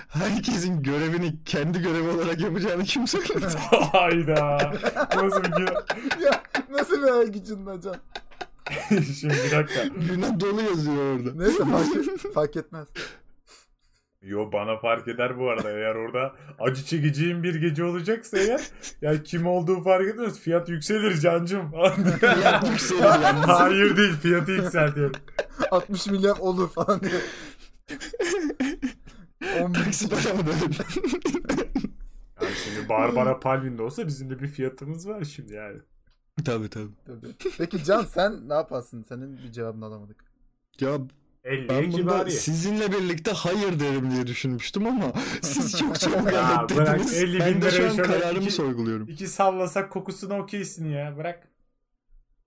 herkesin 0.09 0.83
görevini 0.83 1.36
kendi 1.45 1.81
görevi 1.81 2.07
olarak 2.09 2.41
yapacağını 2.41 2.83
kim 2.83 3.07
söyledi? 3.07 3.45
Hayda. 3.91 4.71
Nasıl 5.15 5.43
bir 5.43 5.50
günah? 5.50 5.74
ya 6.25 6.43
nasıl 6.69 6.98
bir 7.03 7.07
hayal 7.07 7.27
gücün 7.27 7.65
lan 7.65 7.81
Can? 7.81 7.95
Şimdi 9.19 9.33
bir 9.33 9.51
dakika. 9.57 9.83
Günah 10.09 10.39
dolu 10.39 10.62
yazıyor 10.62 11.15
orada. 11.15 11.43
Neyse 11.43 11.65
fark, 11.65 12.33
fark 12.33 12.55
etmez. 12.55 12.88
Yo 14.22 14.52
bana 14.52 14.78
fark 14.78 15.08
eder 15.08 15.40
bu 15.40 15.50
arada 15.50 15.72
eğer 15.72 15.96
orada 15.96 16.36
acı 16.60 16.86
çekeceğim 16.86 17.44
bir 17.44 17.56
gece 17.56 17.84
olacaksa 17.84 18.38
eğer 18.38 18.62
ya 19.02 19.24
kim 19.24 19.48
olduğu 19.48 19.82
fark 19.82 20.08
etmez 20.08 20.40
fiyat 20.40 20.70
yükselir 20.70 21.20
cancım. 21.20 21.72
Fiyat 22.20 22.70
yükselir 22.70 23.02
yalnız. 23.02 23.48
Hayır 23.48 23.98
değil 23.98 24.14
fiyatı 24.14 24.52
yükseltiyorum. 24.52 25.22
60 25.72 26.08
milyon 26.08 26.38
olur 26.40 26.70
falan 26.70 27.02
diye. 27.02 27.22
10 29.62 29.74
bin 29.74 29.80
Taksi 29.84 30.10
para 30.10 30.34
mı? 30.34 30.44
Yani 32.42 32.54
şimdi 32.66 32.90
Barbara 32.90 33.40
Palvin'de 33.40 33.82
olsa 33.82 34.08
bizim 34.08 34.30
de 34.30 34.40
bir 34.40 34.48
fiyatımız 34.48 35.08
var 35.08 35.24
şimdi 35.24 35.54
yani. 35.54 35.78
tabii 36.46 36.70
tabii. 36.70 36.94
Tabii. 37.06 37.28
Peki 37.58 37.84
Can 37.84 38.04
sen 38.04 38.50
ne 38.50 38.54
yaparsın? 38.54 39.04
Senin 39.04 39.38
bir 39.38 39.52
cevabını 39.52 39.86
alamadık. 39.86 40.26
Ya 40.80 40.98
50 41.43 41.69
ben 41.69 41.91
bunda 41.91 42.29
sizinle 42.29 42.91
birlikte 42.91 43.31
hayır 43.31 43.79
derim 43.79 44.12
diye 44.12 44.27
düşünmüştüm 44.27 44.88
ama 44.88 45.13
siz 45.41 45.77
çok 45.79 46.00
çabuk 46.00 46.17
evet 46.27 46.77
bırak, 46.77 47.00
dediniz. 47.00 47.13
50 47.13 47.34
bin 47.34 47.39
Ben 47.39 47.62
de 47.62 47.72
şu 47.72 47.89
an 47.89 47.98
kararımı 47.98 48.41
iki- 48.43 48.51
sorguluyorum. 48.51 49.10
İki 49.10 49.27
sallasak 49.27 49.91
kokusuna 49.91 50.39
okeysin 50.39 50.89
ya 50.89 51.17
bırak. 51.17 51.48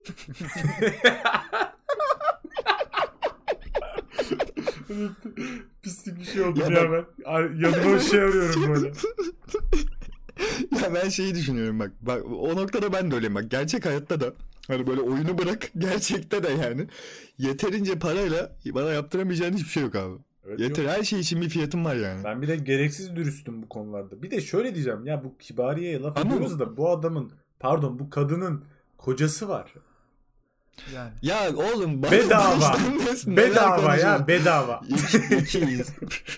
Pislik 5.81 6.19
bir 6.19 6.25
şey 6.25 6.41
oldu 6.41 6.59
Ya 6.59 6.67
ya, 6.67 6.91
ben. 6.91 7.05
Yanıma 7.57 7.95
bir 7.95 7.99
şey 7.99 8.19
arıyorum 8.19 8.75
böyle. 8.75 8.87
ya 10.81 10.93
ben 10.95 11.09
şeyi 11.09 11.35
düşünüyorum 11.35 11.79
bak. 11.79 11.91
Bak 12.01 12.23
o 12.25 12.55
noktada 12.55 12.93
ben 12.93 13.11
de 13.11 13.15
öyleyim 13.15 13.35
bak. 13.35 13.51
Gerçek 13.51 13.85
hayatta 13.85 14.21
da 14.21 14.33
hani 14.67 14.87
böyle 14.87 15.01
oyunu 15.01 15.37
bırak 15.37 15.71
gerçekte 15.77 16.43
de 16.43 16.49
yani 16.49 16.87
yeterince 17.37 17.99
parayla 17.99 18.55
bana 18.65 18.89
yaptıramayacağın 18.93 19.53
hiçbir 19.53 19.69
şey 19.69 19.83
yok 19.83 19.95
abi. 19.95 20.15
Evet, 20.47 20.59
Yeter 20.59 20.83
yok. 20.83 20.91
her 20.91 21.03
şey 21.03 21.19
için 21.19 21.41
bir 21.41 21.49
fiyatım 21.49 21.85
var 21.85 21.95
yani. 21.95 22.23
Ben 22.23 22.41
bir 22.41 22.47
de 22.47 22.55
gereksiz 22.55 23.15
dürüstüm 23.15 23.61
bu 23.61 23.69
konularda. 23.69 24.23
Bir 24.23 24.31
de 24.31 24.41
şöyle 24.41 24.75
diyeceğim 24.75 25.05
ya 25.05 25.23
bu 25.23 25.37
kibariyeye 25.37 25.99
laf 25.99 26.17
Ama- 26.17 26.35
ediyoruz 26.35 26.59
da 26.59 26.77
bu 26.77 26.89
adamın 26.89 27.31
pardon 27.59 27.99
bu 27.99 28.09
kadının 28.09 28.65
kocası 28.97 29.49
var. 29.49 29.73
Yani. 30.93 31.11
Ya 31.21 31.55
oğlum 31.55 32.03
Bedava. 32.03 32.77
Bedava 33.27 33.95
ya 33.95 34.27
bedava. 34.27 34.81
İki, 34.89 35.35
ikiyiz. 35.35 35.93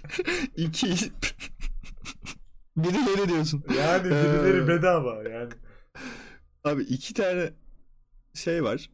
İkiyiz. 0.58 1.10
Birileri 2.78 3.30
diyorsun. 3.30 3.64
Yani 3.80 4.04
birileri 4.04 4.64
Ee, 4.64 4.68
bedava 4.68 5.30
yani. 5.30 5.54
Abi 6.64 6.82
iki 6.84 7.14
tane 7.14 7.54
şey 8.36 8.64
var. 8.64 8.90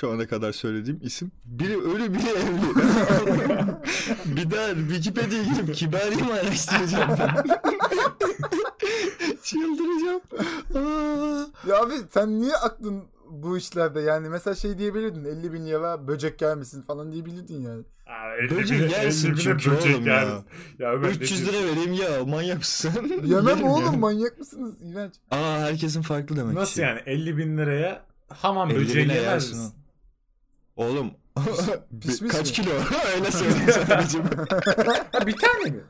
Şu 0.00 0.10
ana 0.10 0.26
kadar 0.26 0.52
söylediğim 0.52 1.00
isim. 1.02 1.32
Biri 1.44 1.76
ölü 1.82 2.14
biri 2.14 2.28
evli. 2.28 2.62
bir 4.36 4.50
daha 4.50 4.68
Wikipedia'ya 4.74 5.42
girip 5.44 5.74
kibariye 5.74 6.22
mi 6.22 6.32
araştıracağım 6.32 7.16
ben? 7.18 7.44
Çıldıracağım. 9.42 10.20
Aa. 10.74 11.46
Ya 11.68 11.82
abi 11.82 11.94
sen 12.10 12.40
niye 12.40 12.56
aklın 12.56 13.04
bu 13.30 13.58
işlerde 13.58 14.00
yani 14.00 14.28
mesela 14.28 14.54
şey 14.54 14.78
diyebilirdin 14.78 15.24
50 15.24 15.52
bin 15.52 15.66
lira 15.66 16.08
böcek 16.08 16.38
gelmesin 16.38 16.82
falan 16.82 17.12
diyebilirdin 17.12 17.60
yani. 17.62 17.82
Aa, 18.06 18.34
elli 18.36 18.56
Böcek 18.56 18.80
bine- 18.80 19.02
bine 19.02 19.12
çünkü 19.12 19.54
böcek 19.54 19.96
oğlum 19.96 20.06
ya. 20.06 20.42
Ya 20.78 21.02
ben 21.02 21.08
300 21.08 21.48
lira 21.48 21.66
vereyim 21.66 21.92
ya 21.92 22.24
manyak 22.24 22.58
mısın? 22.58 23.22
Yemem 23.24 23.62
oğlum 23.64 23.84
yani. 23.84 23.96
manyak 23.96 24.38
mısınız? 24.38 24.74
İğrenç. 24.82 25.12
Aa 25.30 25.58
herkesin 25.60 26.02
farklı 26.02 26.36
demek 26.36 26.54
Nasıl 26.54 26.74
ki. 26.74 26.80
yani 26.80 27.00
50 27.06 27.36
bin 27.36 27.58
liraya 27.58 28.04
hamam 28.32 28.70
50 28.70 28.78
böceği 28.78 29.04
bine 29.04 29.14
yemez 29.14 29.50
misin? 29.50 29.74
Oğlum 30.76 31.10
Pişmiş 32.00 32.32
kaç 32.32 32.58
mi? 32.58 32.64
kilo? 32.64 32.70
Öyle 33.16 33.30
söyleyeyim 33.30 33.70
sadece. 33.88 34.18
Ha, 35.12 35.26
bir 35.26 35.36
tane 35.36 35.70
mi? 35.70 35.82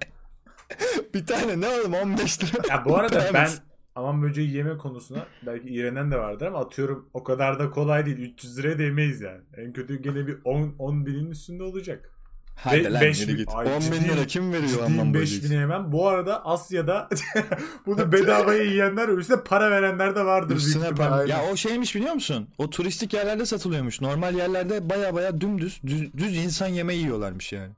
bir 1.14 1.26
tane 1.26 1.60
ne 1.60 1.68
oğlum 1.68 1.94
15 1.94 2.42
lira. 2.42 2.62
Ya 2.68 2.84
bu 2.84 2.96
arada 2.96 3.30
ben 3.34 3.48
hamam 3.94 4.22
böceği 4.22 4.52
yeme 4.54 4.76
konusuna 4.78 5.26
belki 5.46 5.68
iğrenen 5.68 6.10
de 6.10 6.18
vardır 6.18 6.46
ama 6.46 6.58
atıyorum 6.58 7.10
o 7.14 7.24
kadar 7.24 7.58
da 7.58 7.70
kolay 7.70 8.06
değil. 8.06 8.18
300 8.18 8.58
liraya 8.58 8.78
değmeyiz 8.78 9.20
yani. 9.20 9.40
En 9.56 9.72
kötü 9.72 10.02
gene 10.02 10.26
bir 10.26 10.38
10, 10.44 10.74
10 10.78 11.06
binin 11.06 11.30
üstünde 11.30 11.62
olacak. 11.62 12.10
Hadi 12.54 12.84
Be- 12.84 12.92
lan 12.92 13.00
beş 13.02 13.20
yürü 13.20 13.32
bin- 13.32 13.36
git. 13.36 13.48
Ay, 13.54 13.66
10 13.76 13.80
bin 13.82 14.08
lira 14.08 14.26
kim 14.26 14.52
veriyor 14.52 14.68
Ciddiyim 14.68 14.84
amman 15.00 15.14
5 15.14 15.20
böceği? 15.20 15.44
bine 15.44 15.54
yemem. 15.54 15.92
Bu 15.92 16.08
arada 16.08 16.46
Asya'da 16.46 17.08
bunu 17.86 18.12
bedavaya 18.12 18.62
yiyenler 18.62 19.08
üstüne 19.08 19.40
para 19.44 19.70
verenler 19.70 20.16
de 20.16 20.24
vardır. 20.24 20.56
Üstüne 20.56 20.90
para. 20.94 21.24
Ya 21.24 21.42
o 21.52 21.56
şeymiş 21.56 21.94
biliyor 21.94 22.14
musun? 22.14 22.48
O 22.58 22.70
turistik 22.70 23.12
yerlerde 23.14 23.46
satılıyormuş. 23.46 24.00
Normal 24.00 24.34
yerlerde 24.34 24.90
baya 24.90 25.14
baya 25.14 25.40
dümdüz 25.40 25.80
düz, 25.86 26.12
düz 26.12 26.36
insan 26.36 26.68
yemeği 26.68 27.00
yiyorlarmış 27.00 27.52
yani. 27.52 27.72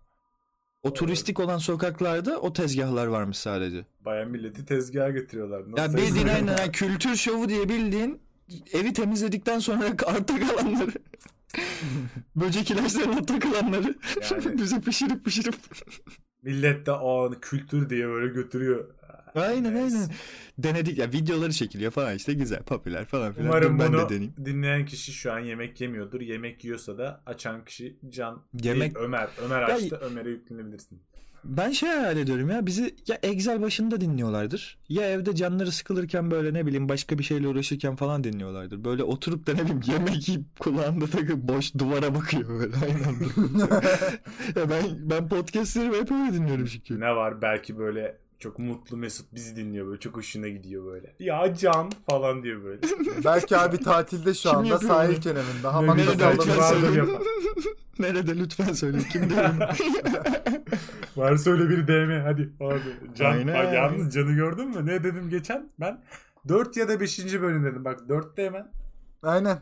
O 0.82 0.92
turistik 0.92 1.40
olan 1.40 1.58
sokaklarda 1.58 2.40
o 2.40 2.52
tezgahlar 2.52 3.06
varmış 3.06 3.36
sadece. 3.38 3.84
Bayağı 4.04 4.26
milleti 4.26 4.64
tezgaha 4.66 5.10
getiriyorlar. 5.10 5.58
Ya 5.60 5.66
Nasıl 5.84 5.96
bildiğin 5.96 6.26
sayılır? 6.26 6.48
aynen 6.50 6.72
kültür 6.72 7.16
şovu 7.16 7.48
diye 7.48 7.68
bildiğin 7.68 8.20
evi 8.72 8.92
temizledikten 8.92 9.58
sonra 9.58 9.84
arta 10.06 10.34
kalanları 10.40 10.92
böcek 12.36 12.70
ilaçlarına 12.70 13.22
takılanları 13.26 13.94
Yani- 14.30 14.58
bize 14.58 14.80
pişirip 14.80 15.24
pişirip 15.24 15.54
Millet 16.42 16.86
de 16.86 16.92
o 16.92 17.24
an 17.26 17.40
kültür 17.40 17.90
diye 17.90 18.08
böyle 18.08 18.32
götürüyor. 18.34 18.84
aynen 19.34 19.74
Neyse. 19.74 19.96
aynen 19.96 20.10
denedik 20.58 20.98
ya 20.98 21.12
videoları 21.12 21.52
çekiliyor 21.52 21.92
falan 21.92 22.14
işte 22.16 22.32
güzel 22.34 22.62
popüler 22.62 23.04
falan 23.04 23.32
filan 23.32 23.46
Umarım 23.48 23.78
Dur 23.78 23.84
ben 23.84 23.92
bunu 23.92 24.00
de 24.04 24.08
deneyeyim. 24.08 24.34
dinleyen 24.44 24.86
kişi 24.86 25.12
şu 25.12 25.32
an 25.32 25.38
yemek 25.38 25.80
yemiyordur. 25.80 26.20
Yemek 26.20 26.64
yiyorsa 26.64 26.98
da 26.98 27.22
açan 27.26 27.64
kişi 27.64 27.96
Can 28.08 28.42
Yemek- 28.62 28.80
değil 28.94 29.04
Ömer. 29.04 29.28
Ömer 29.44 29.60
Ya- 29.60 29.74
açtı. 29.74 29.96
Ömer'e 30.02 30.30
yüklenebilirsin. 30.30 31.02
Ben 31.44 31.70
şey 31.70 31.88
hayal 31.88 32.16
ediyorum 32.16 32.50
ya 32.50 32.66
bizi 32.66 32.94
ya 33.08 33.18
Excel 33.22 33.62
başında 33.62 34.00
dinliyorlardır 34.00 34.78
ya 34.88 35.10
evde 35.10 35.34
canları 35.34 35.72
sıkılırken 35.72 36.30
böyle 36.30 36.54
ne 36.54 36.66
bileyim 36.66 36.88
başka 36.88 37.18
bir 37.18 37.24
şeyle 37.24 37.48
uğraşırken 37.48 37.96
falan 37.96 38.24
dinliyorlardır. 38.24 38.84
Böyle 38.84 39.02
oturup 39.02 39.46
da 39.46 39.54
ne 39.54 39.64
bileyim 39.64 39.80
yemek 39.86 40.28
yiyip 40.28 40.58
kulağında 40.58 41.06
takıp 41.06 41.36
boş 41.36 41.74
duvara 41.74 42.14
bakıyor 42.14 42.48
böyle 42.48 42.76
aynı 42.76 43.06
anda. 43.06 43.74
ya 44.60 44.70
ben 44.70 45.10
ben 45.10 45.28
podcastlerimi 45.28 45.96
hep 45.96 46.12
öyle 46.12 46.32
dinliyorum 46.32 46.66
çünkü. 46.66 47.00
Ne 47.00 47.16
var 47.16 47.42
belki 47.42 47.78
böyle 47.78 48.23
çok 48.44 48.58
mutlu 48.58 48.96
Mesut 48.96 49.34
bizi 49.34 49.56
dinliyor 49.56 49.86
böyle 49.86 50.00
çok 50.00 50.16
hoşuna 50.16 50.48
gidiyor 50.48 50.86
böyle. 50.86 51.14
Ya 51.18 51.54
Can 51.54 51.90
falan 52.10 52.42
diyor 52.42 52.64
böyle. 52.64 52.80
Belki 53.24 53.56
abi 53.56 53.78
tatilde 53.78 54.34
şu 54.34 54.48
Kim 54.48 54.58
anda 54.58 54.68
yapıyor 54.68 54.92
sahil 54.92 55.12
bunu? 55.12 55.20
kenarında 55.20 55.74
hamakta 55.74 56.04
Nerede 56.04 56.12
lütfen 56.34 56.54
sallanıyor. 56.54 56.58
vardır 56.58 56.86
söyle. 56.94 57.10
yapan. 57.12 57.26
Nerede 57.98 58.38
lütfen 58.38 58.72
söyle 58.72 58.98
kim 59.12 59.30
diyor? 59.30 59.44
Varsa 61.16 61.50
öyle 61.50 61.68
bir 61.68 61.86
DM 61.86 62.22
hadi. 62.24 62.50
Abi. 62.60 63.14
Can, 63.16 63.32
Aynen. 63.32 63.54
bak 63.54 63.74
yalnız 63.74 64.14
Can'ı 64.14 64.32
gördün 64.32 64.68
mü? 64.68 64.86
Ne 64.86 65.04
dedim 65.04 65.28
geçen? 65.30 65.70
Ben 65.80 66.02
4 66.48 66.76
ya 66.76 66.88
da 66.88 67.00
5. 67.00 67.18
bölüm 67.40 67.64
dedim. 67.64 67.84
Bak 67.84 68.00
4'te 68.08 68.44
hemen. 68.44 68.70
Aynen. 69.22 69.58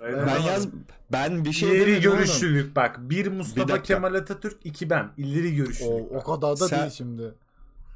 Aynen. 0.00 0.26
ben 0.26 0.38
yaz 0.40 0.68
ben 1.12 1.44
bir 1.44 1.52
şey 1.52 1.68
İleri 1.76 1.86
demedim 1.86 2.08
oğlum. 2.10 2.18
görüşlülük 2.18 2.76
bak. 2.76 3.10
Bir 3.10 3.26
Mustafa 3.26 3.68
dakika. 3.68 3.82
Kemal 3.94 4.14
Atatürk, 4.14 4.56
iki 4.64 4.90
ben. 4.90 5.08
İleri 5.16 5.56
görüşlülük. 5.56 5.92
O, 5.92 6.16
o 6.18 6.22
kadar 6.24 6.60
da 6.60 6.68
Sen- 6.68 6.80
değil 6.80 6.90
şimdi. 6.90 7.34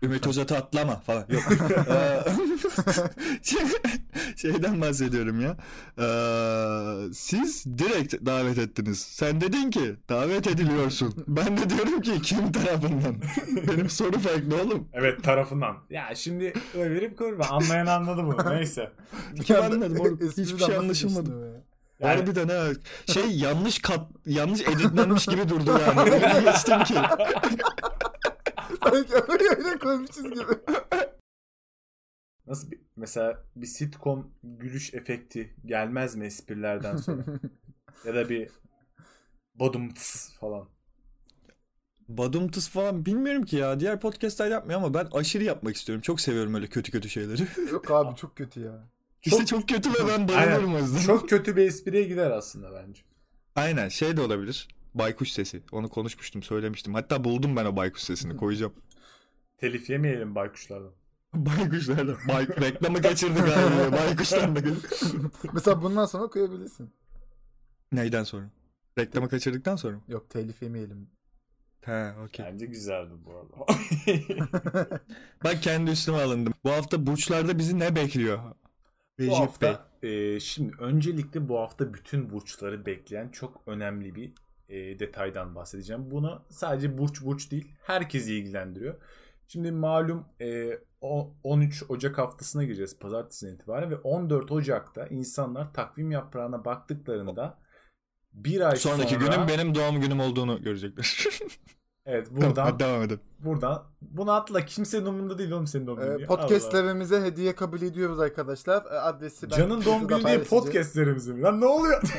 Ümit 0.05 0.27
Özat'ı 0.27 0.57
atlama 0.57 0.97
falan. 0.97 1.25
Yok. 1.29 1.43
Ee, 1.91 2.21
şey- 3.43 3.61
Şeyden 4.37 4.81
bahsediyorum 4.81 5.41
ya. 5.41 5.57
Ee, 5.99 7.13
siz 7.15 7.65
direkt 7.79 8.27
davet 8.27 8.59
ettiniz. 8.59 9.01
Sen 9.01 9.41
dedin 9.41 9.71
ki 9.71 9.95
davet 10.09 10.47
ediliyorsun. 10.47 11.25
Ben 11.29 11.57
de 11.57 11.71
diyorum 11.71 12.01
ki 12.01 12.23
kim 12.23 12.53
tarafından? 12.53 13.17
Benim 13.69 13.91
soru 13.91 14.19
farklı 14.19 14.63
oğlum. 14.63 14.89
Evet 14.93 15.23
tarafından. 15.25 15.77
Ya 15.91 16.15
şimdi 16.15 16.53
öyle 16.79 16.95
verip 16.95 17.19
kurma. 17.19 17.45
Anlayan 17.45 17.87
anladı 17.87 18.25
bunu. 18.25 18.51
Neyse. 18.55 18.91
Kim 19.45 19.57
anladı 19.57 20.01
oğlum? 20.01 20.19
Hiçbir 20.39 20.59
şey 20.59 20.77
anlaşılmadı. 20.77 21.31
Yani- 22.01 22.17
Harbiden 22.19 22.49
ha. 22.49 22.65
Şey 23.13 23.31
yanlış 23.31 23.79
kat 23.79 24.01
yanlış 24.27 24.61
editlenmiş 24.61 25.27
gibi 25.27 25.49
durdu 25.49 25.81
yani. 25.87 26.01
Öyle 26.01 26.41
geçtim 26.45 26.85
ki. 26.85 26.95
Sanki 28.85 29.15
öyle 29.15 29.45
öyle 29.49 29.79
koymuşuz 29.79 30.25
gibi. 30.25 30.53
Nasıl 32.47 32.71
bir, 32.71 32.81
mesela 32.97 33.45
bir 33.57 33.67
sitcom 33.67 34.31
gülüş 34.43 34.95
efekti 34.95 35.55
gelmez 35.67 36.15
mi 36.17 36.27
esprilerden 36.27 36.97
sonra? 36.97 37.25
ya 38.05 38.15
da 38.15 38.29
bir 38.29 38.51
bodum 39.55 39.95
tıs 39.95 40.33
falan. 40.41 40.69
Badumtıs 42.09 42.69
falan 42.69 43.07
bilmiyorum 43.07 43.45
ki 43.45 43.57
ya. 43.57 43.81
Diğer 43.81 44.01
podcastler 44.01 44.51
yapmıyor 44.51 44.79
ama 44.81 44.95
ben 44.95 45.09
aşırı 45.13 45.45
yapmak 45.45 45.77
istiyorum. 45.77 46.03
Çok 46.03 46.21
seviyorum 46.21 46.55
öyle 46.55 46.67
kötü 46.67 46.93
kötü 46.93 47.09
şeyleri. 47.09 47.43
Yok 47.73 47.91
abi 47.91 48.17
çok 48.17 48.37
kötü 48.37 48.61
ya. 48.61 48.89
işte 49.23 49.47
çok 49.47 49.69
kötü 49.69 49.91
ve 49.91 50.09
ben 50.09 50.29
bayılıyorum 50.29 50.75
o 50.75 50.79
yüzden. 50.79 51.01
Çok 51.01 51.29
kötü 51.29 51.57
bir 51.57 51.67
espriye 51.67 52.03
gider 52.03 52.31
aslında 52.31 52.73
bence. 52.73 53.03
Aynen 53.57 53.89
şey 53.89 54.17
de 54.17 54.21
olabilir. 54.21 54.69
Baykuş 54.95 55.31
sesi. 55.33 55.63
Onu 55.73 55.89
konuşmuştum, 55.89 56.43
söylemiştim. 56.43 56.95
Hatta 56.95 57.25
buldum 57.25 57.57
ben 57.57 57.65
o 57.65 57.77
baykuş 57.77 58.03
sesini 58.03 58.37
koyacağım. 58.37 58.73
Telif 59.59 59.91
yemeyelim 59.91 60.35
baykuşlardan. 60.35 60.93
Baykuşlardan. 61.35 62.17
Bay 62.29 62.47
reklamı 62.61 63.03
kaçırdık 63.03 63.43
abi. 63.43 63.93
Baykuştan 63.97 64.57
da 64.57 64.61
gel- 64.61 64.75
Mesela 65.53 65.83
bundan 65.83 66.07
sonra 66.07 66.27
koyabilirsin. 66.27 66.91
Neyden 67.93 68.25
sonra? 68.25 68.51
Reklamı 68.99 69.29
kaçırdıktan 69.29 69.77
sonra 69.77 69.97
mı? 69.97 70.03
Yok 70.09 70.31
telif 70.31 70.63
yemeyelim. 70.63 71.09
He 71.81 72.13
okey. 72.25 72.47
Bence 72.47 72.67
güzeldi 72.67 73.11
bu 73.27 73.33
arada. 73.37 75.01
Ben 75.45 75.61
kendi 75.61 75.91
üstüme 75.91 76.19
alındım. 76.19 76.55
Bu 76.65 76.71
hafta 76.71 77.07
burçlarda 77.07 77.59
bizi 77.59 77.79
ne 77.79 77.97
bekliyor? 77.97 78.39
bu 78.39 79.23
Recep 79.23 79.31
Bey. 79.33 79.39
hafta 79.39 79.89
e, 80.03 80.41
şimdi 80.41 80.77
öncelikle 80.79 81.49
bu 81.49 81.59
hafta 81.59 81.95
bütün 81.95 82.31
burçları 82.31 82.87
bekleyen 82.87 83.29
çok 83.29 83.63
önemli 83.67 84.15
bir 84.15 84.33
e, 84.69 84.99
detaydan 84.99 85.55
bahsedeceğim. 85.55 86.11
Bunu 86.11 86.43
sadece 86.51 86.99
burç 86.99 87.23
burç 87.25 87.51
değil 87.51 87.73
herkesi 87.83 88.35
ilgilendiriyor. 88.35 88.95
Şimdi 89.49 89.73
malum 89.73 90.25
e, 90.41 90.79
o- 91.01 91.35
13 91.43 91.85
Ocak 91.89 92.19
haftasına 92.19 92.65
gireceğiz 92.65 92.99
pazartesinden 92.99 93.55
itibaren 93.55 93.91
ve 93.91 93.97
14 93.97 94.53
Ocak'ta 94.53 95.07
insanlar 95.07 95.73
takvim 95.75 96.11
yaprağına 96.11 96.65
baktıklarında 96.65 97.59
bir 98.33 98.61
ay 98.61 98.77
Sonraki 98.77 99.15
sonra 99.15 99.25
günün 99.27 99.49
benim 99.49 99.75
doğum 99.75 100.01
günüm 100.01 100.21
olduğunu 100.21 100.63
görecekler. 100.63 101.25
evet 102.07 102.31
Buradan 102.31 102.79
devam 102.79 103.03
edin. 103.03 103.21
buradan 103.39 103.83
bunu 104.01 104.33
atla 104.33 104.65
kimsenin 104.65 105.07
umurunda 105.07 105.39
değil 105.39 105.51
oğlum 105.51 105.67
senin 105.67 105.87
doğum 105.87 105.99
günün. 106.01 106.11
Ee, 106.15 106.17
diye. 106.19 106.27
Podcastlerimize 106.27 107.21
hediye 107.23 107.55
kabul 107.55 107.83
ediyoruz 107.83 108.21
arkadaşlar. 108.21 108.85
Adresi 108.91 109.51
ben 109.51 109.57
Canın 109.57 109.85
doğum 109.85 110.01
günü 110.01 110.11
değil 110.11 110.23
paylaşacağım. 110.23 110.65
podcastlerimiz 110.65 111.29
mi? 111.29 111.43
Lan 111.43 111.61
ne 111.61 111.67
oluyor? 111.67 112.03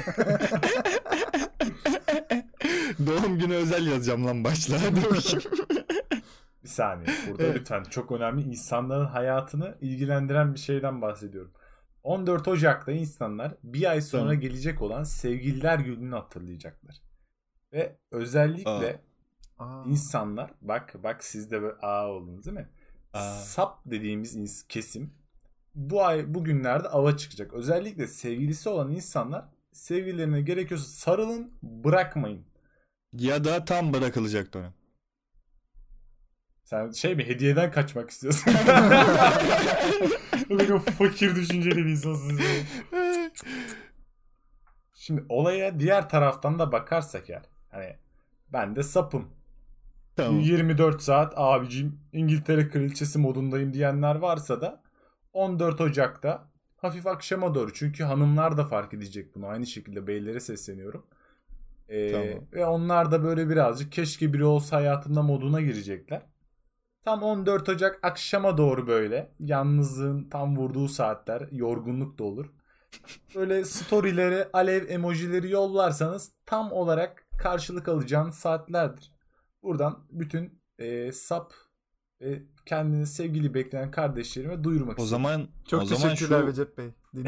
doğum 3.08 3.40
günü 3.40 3.54
özel 3.54 3.88
yazacağım 3.88 4.26
lan 4.26 4.44
başla. 4.44 4.78
Bir 6.64 6.70
saniye. 6.70 7.08
Burada 7.30 7.44
Evet. 7.44 7.56
lütfen 7.56 7.84
çok 7.84 8.12
önemli 8.12 8.42
insanların 8.42 9.06
hayatını 9.06 9.78
ilgilendiren 9.82 10.54
bir 10.54 10.60
şeyden 10.60 11.02
bahsediyorum. 11.02 11.52
14 12.04 12.48
Ocak'ta 12.48 12.92
insanlar 12.92 13.54
bir 13.64 13.90
ay 13.92 14.02
sonra 14.02 14.22
Tamam. 14.22 14.40
gelecek 14.40 14.82
olan 14.82 15.04
Sevgililer 15.04 15.80
Günü'nü 15.80 16.16
hatırlayacaklar. 16.16 17.02
Ve 17.74 17.98
özellikle 18.12 19.02
Aa. 19.60 19.84
insanlar 19.86 20.52
bak 20.62 20.96
bak 21.04 21.24
siz 21.24 21.52
de 21.52 21.62
böyle 21.62 21.76
aa 21.82 22.08
oldunuz 22.08 22.46
değil 22.46 22.58
mi? 22.58 22.70
Aa. 23.14 23.20
Sap 23.32 23.82
dediğimiz 23.86 24.68
kesim 24.68 25.14
bu 25.76 26.04
ay 26.06 26.34
bugünlerde 26.34 26.88
ava 26.90 27.18
çıkacak. 27.18 27.54
Özellikle 27.54 28.08
sevgilisi 28.08 28.70
olan 28.70 28.92
insanlar 28.92 29.46
sevgililerine 29.72 30.42
gerekiyorsa 30.42 30.88
sarılın 30.88 31.52
bırakmayın. 31.64 32.46
Ya 33.20 33.44
da 33.44 33.66
tam 33.66 33.94
bırakılacak 33.94 34.54
dönem. 34.54 34.74
Sen 36.64 36.92
şey 36.92 37.16
mi 37.16 37.28
hediyeden 37.28 37.72
kaçmak 37.72 38.10
istiyorsun? 38.10 38.54
Böyle 40.50 40.80
fakir 40.80 41.36
düşünceli 41.36 41.78
bir 41.78 41.86
insansın. 41.86 42.40
Şimdi 44.94 45.26
olaya 45.30 45.80
diğer 45.80 46.10
taraftan 46.10 46.60
da 46.60 46.72
bakarsak 46.72 47.30
yani. 47.30 47.46
Hani 47.72 47.96
ben 48.54 48.76
de 48.76 48.84
sapım. 48.84 49.30
tamam. 50.16 50.40
24 50.40 51.02
saat 51.02 51.34
abicim 51.36 52.00
İngiltere 52.14 52.70
kraliçesi 52.70 53.20
modundayım 53.20 53.74
diyenler 53.74 54.16
varsa 54.16 54.62
da 54.62 54.84
14 55.34 55.82
Ocak'ta 55.82 56.50
hafif 56.78 57.08
akşama 57.08 57.56
doğru. 57.56 57.74
Çünkü 57.74 58.04
hanımlar 58.04 58.58
da 58.58 58.66
fark 58.66 58.94
edecek 58.94 59.36
bunu. 59.36 59.48
Aynı 59.48 59.66
şekilde 59.68 60.08
beylere 60.08 60.40
sesleniyorum. 60.40 61.06
Ee, 61.90 62.12
Tamam. 62.12 62.48
Ve 62.54 62.66
onlar 62.66 63.12
da 63.12 63.24
böyle 63.24 63.50
birazcık 63.50 63.92
keşke 63.92 64.34
biri 64.34 64.46
olsa 64.46 64.78
hayatımda 64.78 65.22
moduna 65.22 65.62
girecekler. 65.62 66.22
Tam 67.06 67.24
14 67.24 67.70
Ocak 67.70 68.00
akşama 68.04 68.58
doğru 68.58 68.88
böyle 68.88 69.32
yalnızlığın 69.40 70.30
tam 70.30 70.58
vurduğu 70.58 70.88
saatler 70.88 71.48
yorgunluk 71.52 72.20
da 72.20 72.24
olur. 72.24 72.52
Böyle 73.36 73.66
storyleri 73.66 74.48
alev 74.54 74.90
emojileri 74.90 75.52
yollarsanız 75.52 76.32
tam 76.46 76.72
olarak 76.72 77.28
karşılık 77.38 77.88
alacağınız 77.88 78.36
saatlerdir. 78.36 79.12
Buradan 79.64 80.08
bütün 80.10 80.62
e, 80.80 81.12
sap 81.12 81.54
ve 82.22 82.44
kendini 82.66 83.08
sevgili 83.08 83.54
bekleyen 83.54 83.92
kardeşlerime 83.92 84.64
duyurmak 84.64 85.00
O 85.00 85.04
istiyorum. 85.04 85.24
zaman 85.26 85.48
Çok 85.68 85.84
o 85.84 85.86
zaman 85.86 86.10
teşekkürler 86.10 86.42
şu, 86.42 86.48
Recep 86.48 86.78
Bey. 86.78 86.90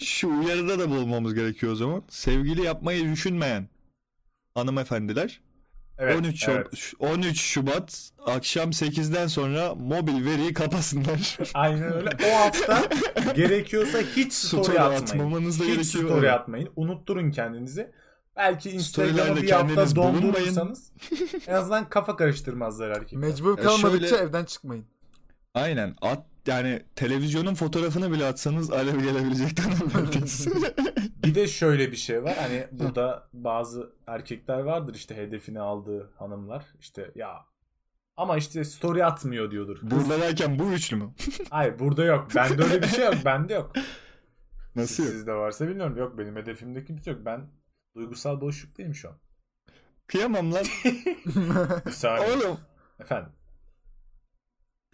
Şu 0.00 0.28
uyarıda 0.40 0.78
da 0.78 0.90
bulunmamız 0.90 1.34
gerekiyor 1.34 1.72
o 1.72 1.76
zaman. 1.76 2.02
Sevgili 2.08 2.62
yapmayı 2.62 3.12
düşünmeyen 3.12 3.68
hanımefendiler 4.54 5.40
evet, 5.98 6.16
13 6.18 6.44
Şub- 6.44 6.50
evet. 6.52 6.92
13 6.98 7.40
Şubat 7.40 8.10
akşam 8.26 8.70
8'den 8.70 9.26
sonra 9.26 9.74
mobil 9.74 10.24
veriyi 10.24 10.52
kapasınlar. 10.54 11.38
Aynen 11.54 11.92
öyle. 11.92 12.08
O 12.26 12.38
hafta 12.46 12.88
gerekiyorsa 13.36 13.98
hiç 14.16 14.32
story, 14.32 14.64
Story 14.64 14.80
atmayın. 14.80 15.02
atmamanız 15.02 15.60
da 15.60 15.64
hiç 15.64 15.74
gerekiyor. 15.74 16.04
story 16.04 16.30
atmayın. 16.32 16.68
Unutturun 16.76 17.30
kendinizi. 17.30 17.90
Belki 18.38 18.70
Instagram'ı 18.70 19.42
bir 19.42 19.50
hafta 19.50 19.96
dondurursanız 19.96 20.92
en 21.46 21.54
azından 21.54 21.88
kafa 21.88 22.16
karıştırmazlar 22.16 22.90
erkekler. 22.90 23.18
Mecbur 23.20 23.56
kalmadıkça 23.56 24.08
şöyle- 24.08 24.22
evden 24.22 24.44
çıkmayın. 24.44 24.86
Aynen. 25.54 25.94
At 26.02 26.24
yani 26.46 26.82
televizyonun 26.96 27.54
fotoğrafını 27.54 28.12
bile 28.12 28.26
atsanız 28.26 28.70
alev 28.72 29.00
gelebilecek 29.00 29.50
dönemlerdeyiz. 29.56 30.48
Bir 31.24 31.34
de 31.34 31.46
şöyle 31.48 31.92
bir 31.92 31.96
şey 31.96 32.24
var. 32.24 32.36
Hani 32.40 32.66
burada 32.72 33.28
bazı 33.32 33.92
erkekler 34.06 34.58
vardır 34.58 34.94
işte 34.94 35.16
hedefini 35.16 35.60
aldığı 35.60 36.10
hanımlar. 36.16 36.64
İşte 36.80 37.10
ya 37.14 37.30
ama 38.16 38.36
işte 38.36 38.64
story 38.64 39.04
atmıyor 39.04 39.50
diyordur. 39.50 39.78
Burada 39.82 40.20
derken 40.20 40.58
bu 40.58 40.72
üçlü 40.72 40.96
mü? 40.96 41.14
Hayır 41.50 41.78
burada 41.78 42.04
yok. 42.04 42.28
Bende 42.36 42.62
öyle 42.64 42.82
bir 42.82 42.88
şey 42.88 43.04
yok. 43.04 43.14
Bende 43.24 43.54
yok. 43.54 43.72
Nasıl 44.76 44.94
Siz- 44.94 45.04
yok? 45.06 45.14
Sizde 45.14 45.32
varsa 45.34 45.68
bilmiyorum. 45.68 45.96
Yok 45.96 46.18
benim 46.18 46.36
hedefimde 46.36 46.84
kimse 46.84 47.10
yok. 47.10 47.20
Ben 47.24 47.40
duygusal 47.98 48.40
boşluktayım 48.40 48.94
şu 48.94 49.08
an. 49.08 49.14
Kıyamam 50.06 50.52
lan. 50.54 50.64
Bir 51.86 51.90
saniye. 51.90 52.36
Oğlum 52.36 52.58
Efendim. 53.00 53.32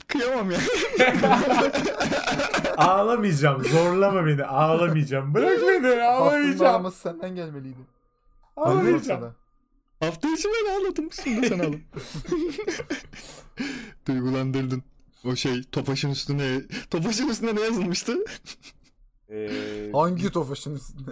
kıyamam 0.09 0.51
ya. 0.51 0.59
Ağlamayacağım. 2.77 3.65
Zorlama 3.65 4.27
beni. 4.27 4.45
Ağlamayacağım. 4.45 5.35
Bırak 5.35 5.61
beni. 5.63 6.03
Ağlamayacağım. 6.03 6.71
ağlaması 6.75 6.99
senden 6.99 7.35
gelmeliydi. 7.35 7.79
Ağlamayacağım. 8.57 9.35
Hafta 10.01 10.29
içi 10.29 10.49
ben 10.49 10.75
ağladım. 10.75 11.09
Şimdi 11.25 11.49
sen 11.49 11.59
ağla. 11.59 11.77
Duygulandırdın. 14.07 14.83
O 15.25 15.37
şey 15.37 15.63
Tofaş'ın 15.63 16.11
üstüne 16.11 16.61
Tofaş'ın 16.91 17.29
üstüne 17.29 17.55
ne 17.57 17.61
yazılmıştı? 17.61 18.17
Ee, 19.31 19.91
Hangi 19.93 20.31
tofaşın 20.31 20.75
üstünde? 20.77 21.11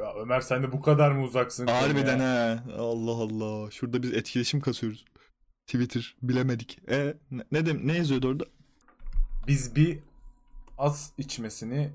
Ya 0.00 0.14
Ömer 0.14 0.40
sen 0.40 0.62
de 0.62 0.72
bu 0.72 0.82
kadar 0.82 1.10
mı 1.10 1.22
uzaksın? 1.24 1.66
Harbiden 1.66 2.18
ha. 2.20 2.64
Allah 2.78 3.10
Allah. 3.10 3.70
Şurada 3.70 4.02
biz 4.02 4.12
etkileşim 4.12 4.60
kasıyoruz. 4.60 5.04
Twitter 5.66 6.16
bilemedik. 6.22 6.78
E 6.90 7.14
ne 7.30 7.42
ne, 7.52 7.66
dem- 7.66 7.86
ne 7.86 7.96
yazıyordu 7.96 8.28
orada? 8.28 8.44
Biz 9.46 9.76
bir 9.76 9.98
az 10.78 11.12
içmesini, 11.18 11.90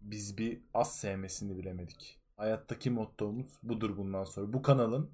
biz 0.00 0.38
bir 0.38 0.58
az 0.74 0.96
sevmesini 0.96 1.56
bilemedik. 1.58 2.18
Hayattaki 2.36 2.90
mottomuz 2.90 3.46
budur 3.62 3.96
bundan 3.96 4.24
sonra. 4.24 4.52
Bu 4.52 4.62
kanalın 4.62 5.10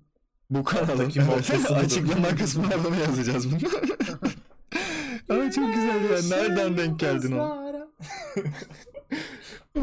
Bu 0.50 0.64
kanalın 0.64 1.06
budur. 1.10 1.74
açıklama 1.76 2.28
kısmına 2.28 2.84
bunu 2.84 2.96
yazacağız 3.00 3.46
bunu. 3.52 3.58
Ay 5.40 5.50
çok 5.50 5.74
güzel 5.74 6.10
ya. 6.10 6.38
Nereden 6.38 6.76
denk 6.78 7.00
geldin 7.00 7.32
o? 7.32 7.60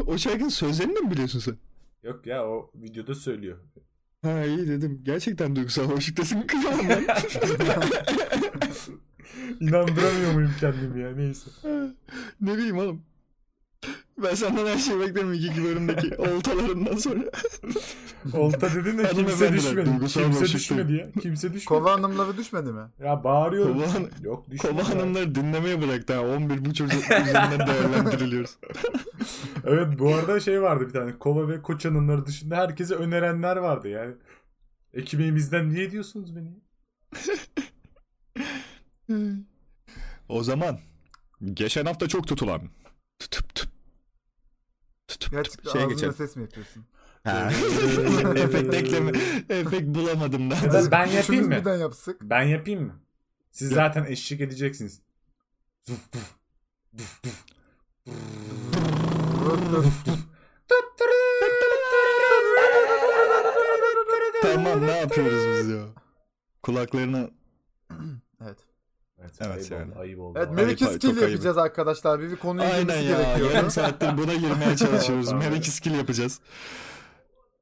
O 0.06 0.18
şarkının 0.18 0.48
sözlerini 0.48 0.98
mi 1.00 1.10
biliyorsun 1.10 1.38
sen? 1.38 1.56
Yok 2.02 2.26
ya 2.26 2.46
o 2.48 2.70
videoda 2.74 3.14
söylüyor. 3.14 3.58
Ha 4.22 4.44
iyi 4.44 4.68
dedim. 4.68 5.00
Gerçekten 5.02 5.56
duygusal 5.56 5.84
hoşluktasın 5.84 6.42
kıyamam 6.42 6.88
ben. 6.88 7.06
İnandıramıyor 9.60 10.32
muyum 10.34 10.52
kendimi 10.60 11.00
ya 11.00 11.12
neyse. 11.12 11.50
ne 12.40 12.54
bileyim 12.54 12.78
oğlum. 12.78 13.02
Ben 14.22 14.34
senden 14.34 14.66
her 14.66 14.78
şeyi 14.78 15.00
beklerim 15.00 15.32
iki 15.32 15.46
iki 15.46 15.64
bölümdeki 15.64 16.16
oltalarından 16.18 16.96
sonra. 16.96 17.24
Olta 18.34 18.74
dedin 18.74 18.98
de 18.98 19.08
kimse 19.08 19.52
düşmedi. 19.52 19.90
Kimse 20.06 20.44
düşmedi 20.44 20.92
ya. 20.92 21.12
Kimse 21.22 21.48
düşmedi. 21.48 21.64
Kova 21.64 21.92
hanımları 21.92 22.36
düşmedi 22.36 22.72
mi? 22.72 22.80
Ya 22.98 23.24
bağırıyorum. 23.24 23.74
Kova 23.74 24.08
Yok 24.22 24.50
düşmedi. 24.50 24.76
Kova 24.76 24.88
hanımları 24.88 25.34
dinlemeye 25.34 25.82
bıraktı 25.82 26.14
ha. 26.14 26.20
11 26.20 26.64
bu 26.64 26.74
çocuk 26.74 27.02
üzerinden 27.04 27.58
değerlendiriliyoruz. 27.66 28.56
Evet 29.64 29.98
bu 29.98 30.14
arada 30.14 30.40
şey 30.40 30.62
vardı 30.62 30.86
bir 30.86 30.92
tane. 30.92 31.18
Kova 31.18 31.48
ve 31.48 31.62
Koç 31.62 31.84
hanımları 31.84 32.26
dışında 32.26 32.56
herkese 32.56 32.94
önerenler 32.94 33.56
vardı 33.56 33.88
yani. 33.88 34.14
Ekmeğimizden 34.94 35.70
niye 35.70 35.90
diyorsunuz 35.90 36.36
beni? 36.36 36.50
o 40.28 40.42
zaman 40.42 40.78
geçen 41.54 41.84
hafta 41.86 42.08
çok 42.08 42.26
tutulan 42.26 42.60
tutup 43.18 43.54
tutup 43.54 43.67
tutup 45.20 45.32
Gerçekten 45.32 45.72
şeye 45.72 45.86
geçelim. 45.86 46.12
ses 46.14 46.36
mi 46.36 46.42
yapıyorsun? 46.42 46.84
Efekt 48.36 48.74
ekleme. 48.74 49.12
Efekt 49.48 49.86
bulamadım 49.86 50.50
daha. 50.50 50.72
Da 50.72 50.90
ben 50.90 51.06
yapayım 51.06 51.44
mı? 51.44 51.50
birden 51.50 51.76
yapsak. 51.76 52.16
Ben 52.22 52.42
yapayım 52.42 52.82
mı? 52.86 53.00
Siz 53.50 53.68
zaten 53.70 54.04
eşlik 54.04 54.40
edeceksiniz. 54.40 55.00
Tamam 64.42 64.86
ne 64.86 64.98
yapıyoruz 64.98 65.58
biz 65.58 65.68
ya? 65.70 65.84
Kulaklarına 66.62 67.30
Evet. 68.42 68.58
Evet, 69.20 69.32
Evet, 69.40 69.56
ayıp 69.56 69.70
yani. 69.70 69.92
oldu, 69.92 70.00
ayıp 70.00 70.20
oldu. 70.20 70.38
Evet 70.38 70.48
Ayıp, 70.48 70.60
Mary 70.60 70.76
çok 70.76 70.92
Skill 70.92 71.08
ayıp. 71.08 71.22
yapacağız 71.30 71.58
arkadaşlar. 71.58 72.20
Bir, 72.20 72.30
bir 72.30 72.36
konuya 72.36 72.68
Aynen 72.72 72.80
girmesi 72.80 73.04
ya. 73.04 73.22
gerekiyor. 73.22 73.50
Yarım 73.50 73.70
saattir 73.70 74.18
buna 74.18 74.34
girmeye 74.34 74.76
çalışıyoruz. 74.76 75.26
Tamam. 75.28 75.42
Merak 75.44 75.66
skill 75.66 75.94
yapacağız. 75.94 76.40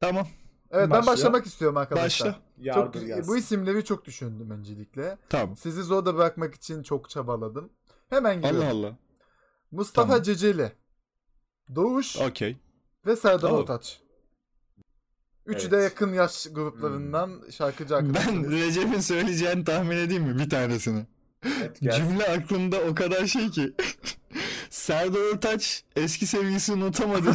Tamam. 0.01 0.27
Evet 0.71 0.83
ben 0.83 0.91
Başla. 0.91 1.13
başlamak 1.13 1.47
istiyorum 1.47 1.77
arkadaşlar. 1.77 2.29
Başla. 2.59 2.75
Çok, 2.75 2.95
gelsin. 2.95 3.29
bu 3.29 3.37
isimleri 3.37 3.85
çok 3.85 4.05
düşündüm 4.05 4.51
öncelikle. 4.51 5.19
Tamam. 5.29 5.57
Sizi 5.57 5.83
zorda 5.83 6.15
bırakmak 6.17 6.55
için 6.55 6.83
çok 6.83 7.11
çabaladım. 7.11 7.71
Hemen 8.11 8.37
giriyorum. 8.43 8.61
Allah 8.69 8.71
Allah. 8.87 8.97
Mustafa 9.71 10.09
Tamam. 10.09 10.23
Ceceli, 10.23 10.73
Doğuş 11.75 12.17
Okey. 12.17 12.57
ve 13.07 13.17
Serdar 13.17 13.51
Oh. 13.51 13.55
Ortaç. 13.59 14.01
Üçü 15.47 15.61
Evet. 15.61 15.73
de 15.73 15.77
yakın 15.77 16.13
yaş 16.13 16.47
gruplarından 16.53 17.43
şarkıcı 17.51 17.97
arkadaşlarımız. 17.97 18.51
Ben 18.53 18.59
Recep'in 18.59 19.01
söyleyeceğini 19.01 19.65
tahmin 19.65 19.97
edeyim 19.97 20.23
mi? 20.25 20.39
Bir 20.39 20.51
tanesini. 20.51 21.07
Evet, 21.61 21.81
gelsin. 21.81 22.09
Cümle 22.09 22.27
aklımda 22.27 22.77
o 22.91 22.95
kadar 22.95 23.27
şey 23.27 23.51
ki. 23.51 23.73
Serdar 24.71 25.35
Ortaç 25.35 25.85
eski 25.97 26.27
sevgilisini 26.27 26.85
öldürüyor. 26.85 27.35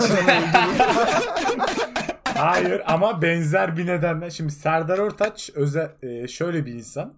Hayır 2.37 2.81
ama 2.85 3.21
benzer 3.21 3.77
bir 3.77 3.87
nedenle. 3.87 4.31
Şimdi 4.31 4.51
Serdar 4.51 4.97
Ortaç 4.97 5.49
özel 5.55 5.91
e, 6.01 6.27
şöyle 6.27 6.65
bir 6.65 6.73
insan. 6.73 7.13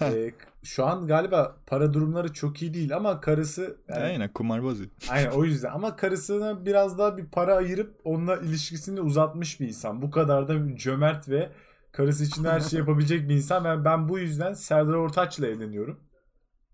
E, 0.00 0.30
şu 0.62 0.86
an 0.86 1.06
galiba 1.06 1.56
para 1.66 1.94
durumları 1.94 2.32
çok 2.32 2.62
iyi 2.62 2.74
değil 2.74 2.96
ama 2.96 3.20
karısı 3.20 3.76
yani, 3.88 4.02
Aynen 4.02 4.32
kumarbaz. 4.32 4.78
aynen 5.08 5.30
o 5.30 5.44
yüzden 5.44 5.70
ama 5.70 5.96
karısına 5.96 6.66
biraz 6.66 6.98
daha 6.98 7.16
bir 7.18 7.26
para 7.26 7.54
ayırıp 7.54 8.00
onunla 8.04 8.36
ilişkisini 8.36 9.00
uzatmış 9.00 9.60
bir 9.60 9.68
insan. 9.68 10.02
Bu 10.02 10.10
kadar 10.10 10.48
da 10.48 10.76
cömert 10.76 11.28
ve 11.28 11.50
karısı 11.92 12.24
için 12.24 12.44
her 12.44 12.60
şey 12.60 12.78
yapabilecek 12.78 13.28
bir 13.28 13.34
insan. 13.34 13.64
Ben, 13.64 13.84
ben 13.84 14.08
bu 14.08 14.18
yüzden 14.18 14.52
Serdar 14.52 14.92
Ortaç'la 14.92 15.46
evleniyorum. 15.46 16.00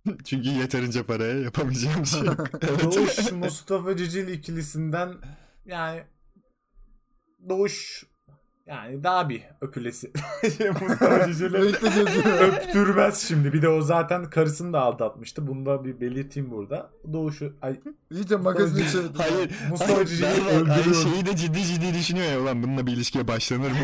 Çünkü 0.25 0.49
yeterince 0.49 1.03
paraya 1.03 1.41
yapamayacağım 1.41 2.07
şey 2.07 2.23
yok. 2.23 2.51
Evet. 2.63 2.83
Doğuş 2.97 3.33
Mustafa 3.33 3.97
Ceceli 3.97 4.33
ikilisinden 4.33 5.15
yani 5.67 6.03
Doğuş 7.49 8.05
yani 8.67 9.05
daha 9.05 9.29
bir 9.29 9.43
öpülesi. 9.61 10.13
Mustafa 10.81 11.27
geziyor. 11.27 11.53
öptürmez 12.41 13.19
şimdi. 13.29 13.53
Bir 13.53 13.63
de 13.63 13.69
o 13.69 13.83
zaten 13.83 14.31
karısını 14.31 14.73
da 14.73 14.81
aldatmıştı. 14.81 15.47
Bunu 15.47 15.67
da 15.67 15.85
bir 15.85 16.01
belirteyim 16.01 16.51
burada. 16.51 16.91
Doğuşu 17.13 17.57
ay 17.63 17.81
İyice 18.11 18.37
magazin 18.37 18.87
çevirdi. 18.87 19.19
Hayır. 19.19 19.51
Mustafa 19.71 19.95
hayır, 19.95 20.47
öldürüyorum. 20.47 20.95
şeyi 20.95 21.27
de 21.27 21.37
ciddi 21.37 21.63
ciddi 21.65 21.95
düşünüyor 21.95 22.27
ya. 22.27 22.41
Ulan 22.41 22.63
bununla 22.63 22.87
bir 22.87 22.93
ilişkiye 22.93 23.29
başlanır 23.29 23.71
mı? 23.71 23.77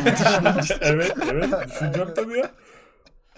Evet 0.81 1.15
evet 1.31 1.53
düşüneceğim 1.69 2.09
tabii 2.15 2.37
ya. 2.37 2.51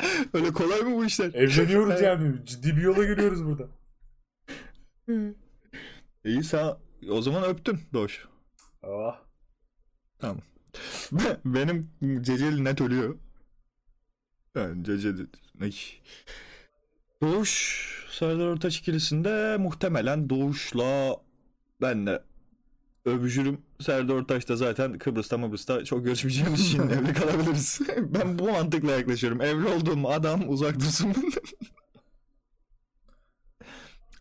Öyle 0.34 0.54
kolay 0.54 0.82
mı 0.82 0.96
bu 0.98 1.06
işler? 1.06 1.34
Evleniyoruz 1.34 2.02
yani. 2.02 2.46
Ciddi 2.46 2.78
bir 2.78 2.82
yola 2.82 3.06
giriyoruz 3.06 3.46
burada. 3.46 3.68
İyi 6.26 6.44
sen 6.44 6.76
o 7.10 7.22
zaman 7.22 7.44
öptün 7.44 7.80
Doğuş. 7.94 8.28
Ah. 8.84 9.20
Tamam. 10.20 10.42
Benim 11.46 11.90
Ceceli 12.22 12.64
net 12.64 12.82
ölüyor. 12.82 13.16
Ben 14.56 14.84
Ceceli... 14.84 15.28
Ay. 15.62 15.74
Doğuş 17.22 17.52
Serdar 18.12 18.48
Ortaç 18.48 18.78
ikilisinde 18.78 19.58
muhtemelen 19.58 20.30
Doğuş'la 20.30 21.18
ben 21.82 22.08
de 22.08 22.24
öbücürüm. 23.06 23.62
Serdar 23.80 24.14
Ortaç 24.16 24.50
da 24.50 24.56
zaten 24.56 24.98
Kıbrıs'ta 24.98 25.38
Mıbrıs'ta 25.38 25.86
çok 25.86 26.04
görüşmeyeceğimiz 26.06 26.60
için 26.62 26.80
evli 26.90 27.14
kalabiliriz. 27.14 27.82
ben 27.98 28.40
bu 28.40 28.52
mantıkla 28.52 28.92
yaklaşıyorum. 28.92 29.42
Evli 29.42 29.68
olduğum 29.68 30.10
adam 30.10 30.50
uzak 30.50 30.76
dursun 30.80 31.14
benden. 31.16 31.32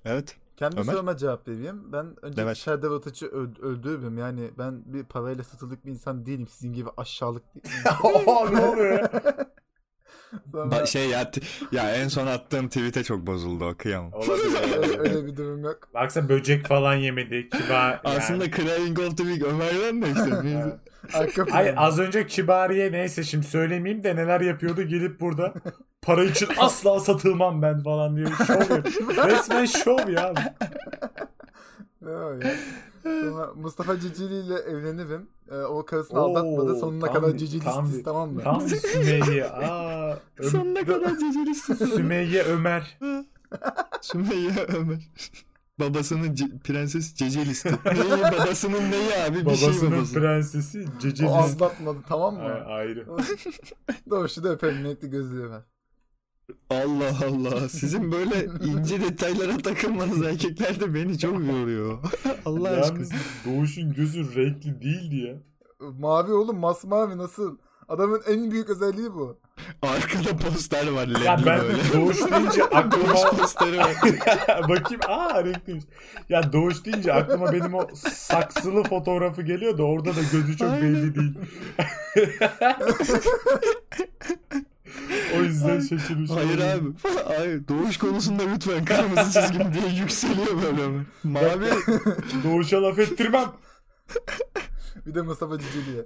evet. 0.04 0.36
Kendi 0.56 0.80
Ömer? 0.80 0.92
soruma 0.92 1.16
cevap 1.16 1.48
vereyim. 1.48 1.92
Ben 1.92 2.24
önce 2.24 2.42
Evet. 2.42 2.58
Serdar 2.58 2.88
Ortaç'ı 2.88 3.26
öl- 3.26 3.60
öldürürüm. 3.62 4.18
Yani 4.18 4.50
ben 4.58 4.82
bir 4.92 5.04
parayla 5.04 5.44
satılık 5.44 5.86
bir 5.86 5.90
insan 5.90 6.26
değilim. 6.26 6.48
Sizin 6.48 6.72
gibi 6.72 6.88
aşağılık 6.96 7.54
değilim. 7.54 7.70
Ne 8.54 8.66
oluyor 8.66 8.92
ya? 8.92 9.10
Sonra 10.52 10.76
Ba- 10.76 10.86
şey 10.86 11.08
ya, 11.08 11.30
t- 11.30 11.40
ya 11.72 11.94
en 11.94 12.08
son 12.08 12.26
attığım 12.26 12.68
tweet'e 12.68 13.04
çok 13.04 13.26
bozuldu 13.26 13.64
o 13.64 13.74
kıyamam. 13.74 14.12
Olabilir. 14.12 14.58
öyle, 14.82 14.98
öyle 14.98 15.26
bir 15.26 15.36
durum 15.36 15.64
yok. 15.64 15.78
Baksa 15.94 16.28
böcek 16.28 16.66
falan 16.66 16.94
yemedi. 16.94 17.48
Kibar. 17.48 18.00
yani. 18.04 18.16
Aslında 18.18 18.50
Crying 18.50 18.98
of 18.98 19.16
the 19.16 19.24
Week 19.24 19.42
Ömer'den 19.42 20.02
de 20.02 20.06
işte. 20.08 20.30
Arka. 21.14 21.46
Ay 21.52 21.74
az 21.76 21.98
önce 21.98 22.26
Kibariye 22.26 22.92
neyse 22.92 23.22
şimdi 23.24 23.46
söylemeyeyim 23.46 24.04
de 24.04 24.16
neler 24.16 24.40
yapıyordu 24.40 24.82
gelip 24.82 25.20
burada 25.20 25.54
para 26.02 26.24
için 26.24 26.48
asla 26.58 27.00
satılmam 27.00 27.62
ben 27.62 27.82
falan 27.82 28.16
diye 28.16 28.26
şov 28.46 28.60
yapıyor. 28.76 28.84
Resmen 29.30 29.64
şov 29.64 30.08
ya. 30.08 30.34
O? 32.06 32.40
Sonra 33.02 33.52
Mustafa 33.56 34.00
Cicili 34.00 34.34
ile 34.46 34.54
evlenirim. 34.54 35.28
Ee, 35.50 35.56
o 35.56 35.84
karısını 35.84 36.20
Oo, 36.20 36.30
aldatmadı. 36.30 36.76
Sonuna 36.80 37.06
tam 37.06 37.14
kadar 37.14 37.32
bir- 37.34 37.38
Cicili 37.38 37.64
tam 37.64 37.84
istiz 37.84 37.98
bir- 37.98 38.04
tamam 38.04 38.32
mı? 38.32 38.42
Tam 38.42 38.60
bir 38.66 38.76
Sümeyye. 38.76 39.44
Aa, 39.50 40.16
Ö- 40.38 40.50
Sonuna 40.50 40.84
kadar 40.84 41.10
cecerisi. 41.18 41.74
Sümeyye 41.76 42.42
Ömer. 42.42 42.98
Sümeyye 44.00 44.50
Ömer. 44.76 45.08
Babasının 45.80 46.34
ce- 46.34 46.58
prenses 46.58 47.14
Cecelisti. 47.14 47.68
Neyi 47.84 48.22
babasının 48.22 48.90
neyi 48.90 49.14
abi? 49.28 49.46
Bir 49.46 49.54
şey 49.56 49.68
Babasının 49.68 49.92
babası. 49.92 50.14
prensesi 50.14 50.86
O 50.96 51.00
Cecelis. 51.00 51.32
aldatmadı 51.32 51.98
tamam 52.08 52.34
mı? 52.34 52.42
Ay- 52.42 52.74
Ayrı. 52.76 53.06
Doğuşu 54.10 54.44
da 54.44 54.48
öperim. 54.48 54.84
Renkli 54.84 55.10
gözlüğü 55.10 55.50
ver. 55.50 55.60
Allah 56.70 57.18
Allah. 57.28 57.68
Sizin 57.68 58.12
böyle 58.12 58.46
ince 58.64 59.00
detaylara 59.00 59.58
takılmanız 59.58 60.22
erkeklerde 60.22 60.94
beni 60.94 61.18
çok 61.18 61.32
yoruyor. 61.46 61.98
Allah 62.44 62.68
aşkına. 62.68 62.98
Yalnız 62.98 63.10
Doğuş'un 63.46 63.94
gözü 63.94 64.34
renkli 64.36 64.82
değildi 64.82 65.16
ya. 65.16 65.34
Mavi 65.98 66.32
oğlum 66.32 66.58
masmavi 66.58 67.18
nasıl? 67.18 67.56
Adamın 67.88 68.22
en 68.28 68.50
büyük 68.50 68.70
özelliği 68.70 69.14
bu. 69.14 69.38
Arkada 69.82 70.36
poster 70.36 70.88
var 70.90 71.08
Ya 71.24 71.40
ben 71.46 71.60
böyle. 71.60 71.82
Doğuş 71.94 72.18
deyince 72.30 72.64
aklıma 72.64 73.08
Doğuş 73.08 73.38
posteri 73.40 73.78
var. 73.78 73.96
Bakayım 74.68 75.00
aa 75.08 75.44
renkliymiş. 75.44 75.84
Ya 76.28 76.52
Doğuş 76.52 76.84
deyince 76.84 77.12
aklıma 77.12 77.52
benim 77.52 77.74
o 77.74 77.86
saksılı 77.94 78.82
fotoğrafı 78.82 79.42
geliyor 79.42 79.78
da 79.78 79.82
orada 79.82 80.10
da 80.10 80.20
gözü 80.32 80.56
çok 80.56 80.70
Aynen. 80.70 80.82
belli 80.94 81.14
değil. 81.14 81.34
O 85.38 85.42
yüzden 85.42 85.80
şaşırmış. 85.80 86.30
Hayır 86.30 86.58
abi. 86.58 86.88
Hayır. 87.36 87.68
Doğuş 87.68 87.96
konusunda 87.96 88.42
lütfen 88.42 88.84
kırmızı 88.84 89.40
çizgim 89.40 89.74
diye 89.74 90.00
yükseliyor 90.00 90.62
böyle. 90.62 90.82
Ömer. 90.82 91.04
Mavi. 91.24 91.70
Doğuş'a 92.44 92.82
laf 92.82 92.98
ettirmem. 92.98 93.52
Bir 95.06 95.14
de 95.14 95.22
Mustafa 95.22 95.58
Cicili'ye. 95.58 96.02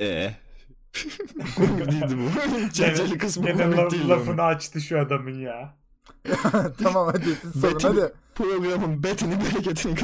Ee, 0.00 0.34
komik 1.56 1.86
değildi 1.92 2.16
bu. 2.18 2.72
Çerçeli 2.72 3.18
kısmı 3.18 3.46
Gene 3.46 3.76
komik 3.76 4.08
lafını 4.08 4.42
açtı 4.42 4.80
şu 4.80 5.00
adamın 5.00 5.40
ya. 5.40 5.74
tamam 6.82 7.06
hadi 7.06 7.24
siz 7.42 7.60
sorun 7.60 7.74
Betim- 7.74 7.88
hadi. 8.00 8.12
Programın 8.34 9.02
betini 9.02 9.34
bereketini. 9.40 9.96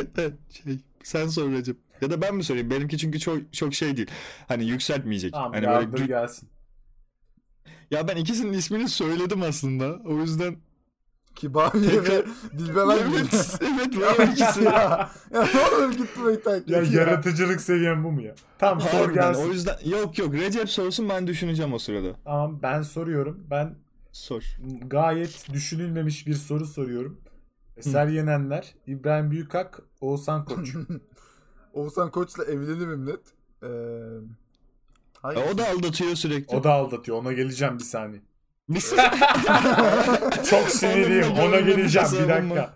Şey, 0.53 0.79
sen 1.03 1.27
sor 1.29 1.51
Recep. 1.53 1.77
Ya 2.01 2.11
da 2.11 2.23
ben 2.23 2.35
mi 2.35 2.45
sorayım? 2.45 2.71
Benimki 2.71 2.99
çünkü 2.99 3.21
çok 3.21 3.53
çok 3.53 3.75
şey 3.75 3.97
değil. 3.97 4.11
Hani 4.49 4.65
yükseltmeyecek. 4.69 5.33
Tamam 5.33 5.53
hani 5.53 5.93
böyle 5.93 6.07
gelsin. 6.07 6.49
Ya 7.91 8.09
ben 8.09 8.17
ikisinin 8.17 8.53
ismini 8.53 8.89
söyledim 8.89 9.43
aslında. 9.43 9.97
O 10.07 10.17
yüzden 10.17 10.57
Kibariye 11.35 12.03
ve 12.03 12.05
Tekrar- 12.05 12.27
Dilbemen 12.59 12.99
gibi. 13.09 13.17
evet, 13.17 13.57
evet 13.63 14.19
Ya, 14.19 14.25
ikisi. 14.25 14.65
ya, 14.65 15.11
ya 15.35 15.49
ne 15.55 15.61
olur 15.87 15.93
git 15.93 16.19
burayı 16.19 16.43
takip 16.43 16.69
Ya 16.69 16.79
et 16.83 16.93
yaratıcılık 16.93 17.61
seviyen 17.61 18.05
bu 18.05 18.13
mu 18.13 18.23
ya? 18.23 18.35
Tamam 18.59 18.81
sor 18.81 18.89
Harbiden, 18.99 19.15
gelsin. 19.33 19.43
o 19.43 19.53
yüzden 19.53 19.77
yok 19.85 20.19
yok 20.19 20.35
Recep 20.35 20.71
sorsun 20.71 21.09
ben 21.09 21.27
düşüneceğim 21.27 21.73
o 21.73 21.79
sırada. 21.79 22.09
Tamam 22.25 22.59
ben 22.63 22.83
soruyorum. 22.83 23.47
Ben 23.51 23.75
Sor. 24.13 24.43
gayet 24.87 25.47
düşünülmemiş 25.53 26.27
bir 26.27 26.35
soru 26.35 26.67
soruyorum. 26.67 27.21
Eser 27.77 28.07
Yenenler, 28.09 28.75
İbrahim 28.87 29.31
Büyükak, 29.31 29.81
Oğuzhan 30.01 30.45
Koç. 30.45 30.75
Oğuzhan 31.73 32.11
Koç'la 32.11 32.45
evlenemem 32.45 33.07
net. 33.07 33.21
Ee, 33.63 33.69
Hangisi? 35.23 35.45
o 35.55 35.59
da 35.59 35.69
aldatıyor 35.69 36.15
sürekli. 36.15 36.57
o 36.57 36.65
da 36.65 36.73
aldatıyor. 36.73 37.19
Ona 37.19 37.33
geleceğim 37.33 37.79
bir 37.79 37.85
saniye. 37.85 38.23
Çok 40.51 40.69
sinirliyim. 40.69 41.33
Ona 41.33 41.61
geleceğim 41.61 42.09
bir 42.13 42.29
dakika. 42.29 42.75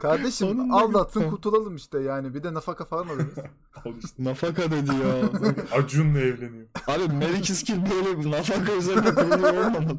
Kardeşim 0.00 0.48
Onun 0.48 0.70
da- 0.70 0.74
aldatsın 0.76 1.30
kurtulalım 1.30 1.76
işte 1.76 2.00
yani. 2.00 2.34
Bir 2.34 2.42
de 2.42 2.54
nafaka 2.54 2.84
falan 2.84 3.08
alırız. 3.08 3.34
Al 3.84 3.92
işte. 4.04 4.24
Nafaka 4.24 4.62
dedi 4.70 4.90
ya. 4.90 5.30
Acun'la 5.78 6.18
evleniyor. 6.18 6.66
Abi 6.86 7.12
Mary 7.14 7.40
Kiskil 7.40 7.78
böyle 7.90 8.30
nafaka 8.30 8.72
üzerine 8.72 9.14
kurulu 9.14 9.46
olmamalı. 9.48 9.98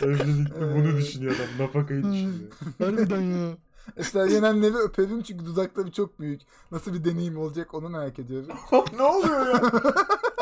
Evlilikte 0.00 0.60
bunu 0.60 0.96
düşünüyor 0.96 1.34
adam. 1.36 1.66
Nafakayı 1.66 2.02
düşünüyor. 2.02 2.52
Harbiden 2.78 3.20
ya. 3.20 3.56
Eser 3.96 4.26
Yenenleri 4.26 4.76
öperim 4.76 5.22
çünkü 5.22 5.44
dudakları 5.46 5.92
çok 5.92 6.20
büyük. 6.20 6.40
Nasıl 6.70 6.94
bir 6.94 7.04
deneyim 7.04 7.38
olacak 7.38 7.74
onu 7.74 7.88
merak 7.88 8.18
ediyorum. 8.18 8.48
ne 8.96 9.02
oluyor 9.02 9.46
ya? 9.46 9.60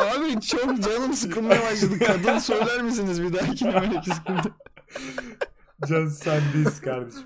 Abi 0.00 0.40
çok 0.40 0.82
canım 0.82 1.12
sıkılmaya 1.12 1.62
başladı. 1.62 1.98
Kadın 2.06 2.38
söyler 2.38 2.82
misiniz 2.82 3.22
bir 3.22 3.32
dahakine 3.32 3.70
Mary 3.70 4.00
Kiskil'de? 4.00 4.48
Can 5.88 6.06
sendeyiz 6.06 6.80
kardeşim. 6.80 7.22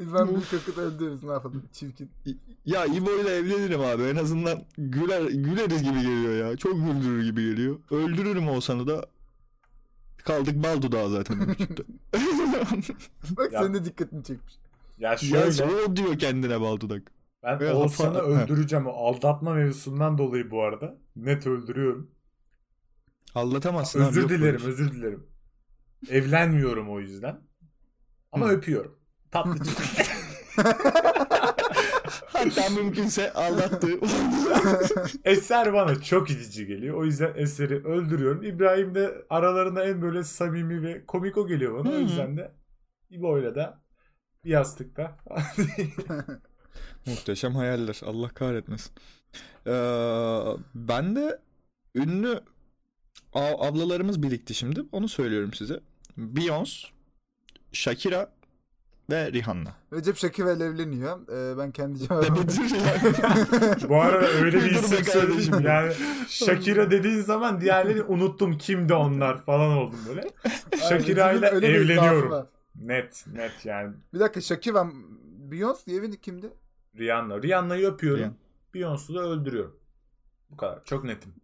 Ben 0.00 0.28
büyük 0.28 0.54
akıt 0.54 0.78
öldürürüz 0.78 1.22
ne 1.22 1.32
yapalım 1.32 1.62
çirkin. 1.72 2.10
Ya 2.64 2.84
İbo 2.84 3.10
ile 3.10 3.30
evlenirim 3.36 3.80
abi. 3.80 4.02
En 4.02 4.16
azından 4.16 4.62
güler, 4.78 5.22
güleriz 5.22 5.82
gibi 5.82 6.00
geliyor 6.00 6.46
ya. 6.48 6.56
Çok 6.56 6.72
güldürür 6.74 7.24
gibi 7.24 7.42
geliyor. 7.50 7.76
Öldürürüm 7.90 8.48
Oğuzhan'ı 8.48 8.86
da. 8.86 9.06
Kaldık 10.24 10.62
bal 10.62 10.82
dudağı 10.82 11.10
zaten 11.10 11.46
küçükte. 11.46 11.82
Bak 13.36 13.52
Ya- 13.52 13.62
senin 13.62 13.74
de 13.74 13.84
dikkatini 13.84 14.24
çekmiş. 14.24 14.54
Ya 14.98 15.10
ya 15.10 15.16
şöyle 15.16 15.52
sonra 15.52 15.72
o 15.88 15.96
diyor 15.96 16.18
kendine 16.18 16.60
bal 16.60 16.80
dudak. 16.80 17.02
ben 17.42 17.70
Oğuzhan'ı 17.74 18.18
öldüreceğim. 18.18 18.86
O 18.86 18.90
aldatma 18.90 19.54
mevzusundan 19.54 20.18
dolayı 20.18 20.50
bu 20.50 20.62
arada. 20.62 20.94
Net 21.16 21.46
öldürüyorum. 21.46 22.10
Anlatamazsın 23.34 24.00
abi. 24.00 24.08
Özür 24.08 24.20
yok 24.22 24.30
böyle 24.30 24.42
dilerim, 24.42 24.60
şey. 24.60 24.68
özür 24.68 24.92
dilerim. 24.92 25.26
Evlenmiyorum 26.10 26.90
o 26.90 27.00
yüzden. 27.00 27.40
Ama 28.32 28.46
Hı. 28.46 28.50
öpüyorum. 28.50 28.98
Tatlı 29.30 29.54
Hatta 32.26 32.68
mümkünse 32.70 33.32
aldattı. 33.32 33.88
Eser 35.24 35.72
bana 35.72 36.02
çok 36.02 36.30
itici 36.30 36.66
geliyor. 36.66 36.96
O 36.96 37.04
yüzden 37.04 37.32
Eser'i 37.36 37.74
öldürüyorum. 37.86 38.42
İbrahim 38.42 38.94
de 38.94 39.26
aralarında 39.30 39.84
en 39.84 40.02
böyle 40.02 40.24
samimi 40.24 40.82
ve 40.82 41.06
komik 41.06 41.36
o 41.36 41.46
geliyor 41.46 41.78
bana. 41.78 41.90
O 41.90 41.92
Hı 41.92 41.96
hı. 41.96 42.00
yüzden 42.00 42.36
de 42.36 42.52
İbo'yla 43.10 43.54
da 43.54 43.82
bir 44.44 44.50
yastıkta. 44.50 45.18
Muhteşem 47.06 47.54
hayaller. 47.54 48.00
Allah 48.04 48.28
kahretmesin. 48.28 48.92
Ee, 49.66 49.72
ben 50.74 51.16
de 51.16 51.38
ünlü 51.94 52.40
ablalarımız 53.34 54.22
birikti 54.22 54.54
şimdi. 54.54 54.82
Onu 54.92 55.08
söylüyorum 55.08 55.52
size. 55.52 55.80
Beyoncé, 56.18 56.86
Shakira 57.72 58.36
ve 59.10 59.32
Rihanna. 59.32 59.74
Recep 59.92 60.16
Şakir'le 60.16 60.60
evleniyor. 60.60 61.28
Ee, 61.28 61.58
ben 61.58 61.70
kendi 61.70 61.98
cevabımı... 61.98 62.36
Bu 63.88 64.02
arada 64.02 64.26
öyle 64.26 64.56
bir 64.64 64.70
isim 64.70 65.04
kardeşim. 65.04 65.42
söyledim. 65.42 65.66
Yani 65.66 65.92
Shakira 66.28 66.90
dediğin 66.90 67.20
zaman 67.20 67.60
diğerlerini 67.60 68.02
unuttum 68.02 68.58
kimdi 68.58 68.94
onlar 68.94 69.44
falan 69.44 69.78
oldum 69.78 69.98
böyle. 70.08 70.30
Shakira 70.88 71.32
ile 71.32 71.46
evleniyorum. 71.46 72.46
Net 72.80 73.24
net 73.32 73.64
yani. 73.64 73.94
Bir 74.14 74.20
dakika 74.20 74.40
Shakira 74.40 74.86
Beyoncé 75.50 75.86
diye 75.86 76.10
kimdi? 76.22 76.46
Rihanna. 76.98 77.42
Rihanna'yı 77.42 77.86
öpüyorum. 77.86 78.20
Rihanna. 78.20 78.36
Beyoncé'u 78.76 79.14
da 79.14 79.20
öldürüyorum. 79.20 79.76
Bu 80.50 80.56
kadar. 80.56 80.84
Çok 80.84 81.04
netim. 81.04 81.34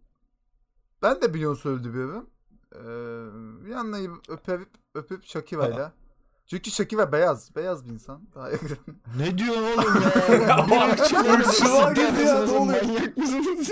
Ben 1.01 1.21
de 1.21 1.25
Beyoncé 1.25 1.69
öldürüyorum. 1.69 2.29
Ee, 2.75 2.79
Rihanna'yı 3.67 4.11
öpüp, 4.29 4.69
öpüp 4.95 5.25
Shakira'yla. 5.25 5.93
Çünkü 6.47 6.71
Shakira 6.71 7.11
beyaz. 7.11 7.55
Beyaz 7.55 7.85
bir 7.85 7.89
insan. 7.91 8.21
Daha 8.35 8.49
yakın. 8.49 8.77
ne 9.17 9.37
diyorsun 9.37 9.63
oğlum 9.63 10.01
ya? 10.01 10.65
Irkçılığa 11.39 11.93
girdi 11.93 12.21
ya, 12.21 12.45
ne 12.45 12.51
oluyor? 12.51 12.83
Manyak 12.83 13.17
mısınız? 13.17 13.71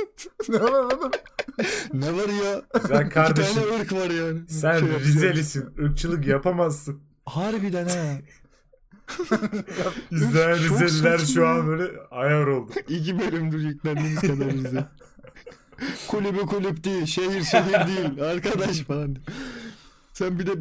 ne 0.50 0.62
var 0.62 0.72
oğlum? 0.84 1.12
ne 1.94 2.16
var 2.16 2.30
ya? 2.30 2.62
İki 3.02 3.10
kardeşim. 3.10 3.62
tane 3.62 3.82
ırk 3.82 3.94
var 3.94 4.10
yani. 4.10 4.50
Sen 4.50 4.80
Şey. 4.80 4.90
Rizelisin. 4.90 5.74
Irkçılık 5.78 6.28
yapamazsın. 6.28 7.02
Harbiden 7.26 7.88
ha. 7.88 8.18
İzleyen 10.12 10.58
Rizeliler 10.58 11.18
şu 11.18 11.48
an 11.48 11.58
ya. 11.58 11.68
böyle 11.68 12.00
ayar 12.12 12.48
oldu. 12.48 12.72
İki 12.88 13.20
bölümdür 13.20 13.60
yüklendiğimiz 13.60 14.22
kadar 14.22 14.54
bize. 14.54 14.86
Kulübü 16.08 16.40
kulüp 16.40 16.84
değil, 16.84 17.06
şehir 17.06 17.44
şehir 17.44 17.88
değil, 17.88 18.22
arkadaş 18.24 18.80
falan. 18.80 19.16
Sen 20.14 20.40
bir 20.40 20.48
de 20.48 20.52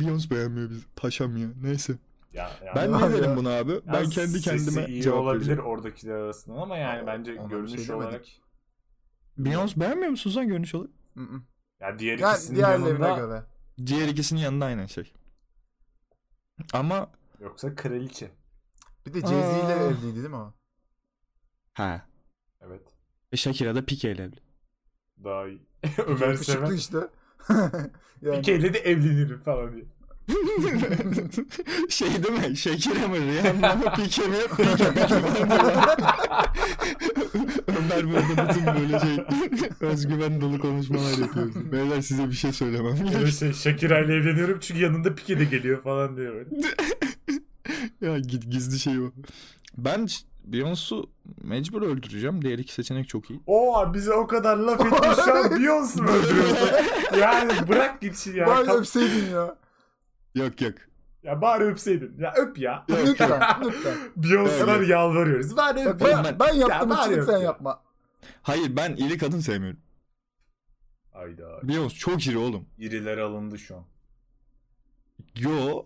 Beyoncé 0.00 0.30
beğenmiyor 0.30 0.70
bizi. 0.70 0.86
Paşam 0.96 1.36
ya. 1.36 1.48
Neyse. 1.62 1.98
Ya, 2.32 2.50
yani 2.66 2.76
Ben 2.76 2.92
ne 2.92 3.12
derim 3.12 3.30
ya. 3.30 3.36
buna 3.36 3.50
abi? 3.58 3.80
Ben 3.86 3.92
Yani 3.92 4.08
kendi 4.08 4.40
sesi 4.40 4.40
kendime 4.40 4.86
iyi 4.86 5.02
cevap 5.02 5.18
olabilir 5.18 5.48
vereceğim. 5.48 5.60
oradakiler 5.60 6.14
arasından 6.14 6.56
ama 6.56 6.76
yani 6.76 7.06
bence 7.06 7.40
Ona 7.40 7.50
bir 7.50 7.56
görünüş 7.56 7.86
şey 7.86 7.94
olarak 7.94 8.24
Beyoncé 9.38 9.80
beğenmiyor 9.80 10.10
musun 10.10 10.30
sen 10.30 10.48
görünüş 10.48 10.74
olarak? 10.74 10.90
Hı 11.16 11.20
hı. 11.24 11.42
ya 11.80 11.98
diğer 11.98 12.18
ikisinin 12.18 12.56
diğerlerine 12.56 12.88
yanında 12.88 13.10
göre. 13.16 13.42
Diğer 13.86 14.08
ikisinin 14.08 14.40
yanında 14.40 14.64
aynı 14.64 14.88
şey. 14.88 15.12
Ama 16.72 17.10
yoksa 17.40 17.74
kraliçe. 17.74 18.30
Bir 19.06 19.14
de 19.14 19.18
Jay-Z 19.20 19.64
ile 19.66 19.72
evliydi 19.84 20.16
değil 20.16 20.28
mi 20.28 20.36
o? 20.36 20.54
ha. 21.72 22.08
Evet. 22.60 22.82
E 23.32 23.36
Shakira 23.36 23.74
da 23.74 23.84
Pique 23.84 24.12
ile 24.12 24.22
evli. 24.22 24.36
Daha 25.24 25.48
iyi. 25.48 25.66
Ömer 26.06 26.34
Seven. 26.34 26.72
işte. 26.72 26.98
yani. 28.22 28.36
Pike'yle 28.36 28.74
de 28.74 28.78
evlenirim 28.78 29.40
falan 29.40 29.72
diye. 29.76 29.84
şey 31.88 32.08
değil 32.24 32.48
mi? 32.50 32.56
Shakira 32.56 33.08
mı? 33.08 33.16
Rihanna 33.16 33.74
mı? 33.74 33.84
Pique 33.96 34.26
mi? 34.28 34.36
Diyorlar. 34.58 35.96
Ömer 37.68 38.06
burada 38.06 38.48
bütün 38.50 38.66
böyle 38.66 39.00
şey 39.00 39.24
özgüven 39.80 40.40
dolu 40.40 40.58
konuşmalar 40.60 41.18
yapıyor. 41.18 41.72
Beyler 41.72 42.00
size 42.00 42.26
bir 42.28 42.32
şey 42.32 42.52
söylemem. 42.52 42.98
Böyle 43.14 43.32
şey 43.32 43.52
Shakira 43.52 44.00
ile 44.00 44.14
evleniyorum 44.14 44.58
çünkü 44.60 44.80
yanında 44.82 45.14
Pike 45.14 45.38
de 45.38 45.44
geliyor 45.44 45.82
falan 45.82 46.16
diyor. 46.16 46.46
Ya 48.00 48.18
git 48.18 48.50
gizli 48.50 48.78
şey 48.78 48.98
o. 49.00 49.10
Ben 49.78 50.08
Beyoncé'u 50.50 51.06
mecbur 51.42 51.82
öldüreceğim. 51.82 52.42
Diğer 52.42 52.58
iki 52.58 52.72
seçenek 52.74 53.08
çok 53.08 53.30
iyi. 53.30 53.40
Oo 53.46 53.94
bize 53.94 54.12
o 54.12 54.26
kadar 54.26 54.56
laf 54.56 54.80
etti 54.80 55.22
şu 55.24 55.34
an 55.36 55.44
Beyoncé 55.62 56.02
mu 56.02 56.08
öldürüyorsun? 56.10 56.68
yani 57.20 57.68
bırak 57.68 58.00
gitsin 58.00 58.34
ya. 58.36 58.46
Bari 58.46 58.66
Kap- 58.66 58.76
öpseydin 58.76 59.30
ya. 59.34 59.56
Yok 60.34 60.60
yok. 60.60 60.74
Ya 61.22 61.40
bari 61.40 61.64
öpseydin. 61.64 62.14
Ya 62.18 62.34
öp 62.36 62.58
ya. 62.58 62.84
Yok, 62.88 62.98
lütfen, 63.06 63.40
lütfen. 63.64 63.96
Beyoncé'lar 64.16 64.76
Evet. 64.78 64.88
yalvarıyoruz. 64.88 65.56
Bari 65.56 65.80
öp. 65.88 66.00
ben, 66.00 66.24
ben- 66.24 66.38
ben 66.38 66.54
yaptım 66.54 66.90
Ya 66.90 67.02
için 67.06 67.12
öp 67.18 67.24
sen 67.26 67.32
ya. 67.38 67.38
yapma. 67.44 67.80
Hayır 68.42 68.76
ben 68.76 68.96
iri 68.96 69.18
kadın 69.18 69.40
sevmiyorum. 69.40 69.80
Hayda. 71.12 71.44
Beyoncé 71.62 71.94
çok 71.94 72.26
iri 72.26 72.38
oğlum. 72.38 72.66
İriler 72.78 73.18
alındı 73.18 73.58
şu 73.58 73.76
an. 73.76 73.84
Yo. 75.36 75.82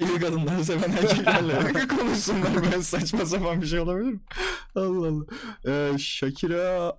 İri 0.00 0.20
kadınları 0.20 0.64
seven 0.64 0.90
erkeklerle 0.92 1.86
konuşsunlar. 1.96 2.72
Ben 2.72 2.80
saçma 2.80 3.26
sapan 3.26 3.62
bir 3.62 3.66
şey 3.66 3.80
olabilir 3.80 4.12
mi? 4.12 4.20
Allah 4.74 5.08
Allah. 5.08 5.24
Ee, 5.66 5.98
Shakira 5.98 6.96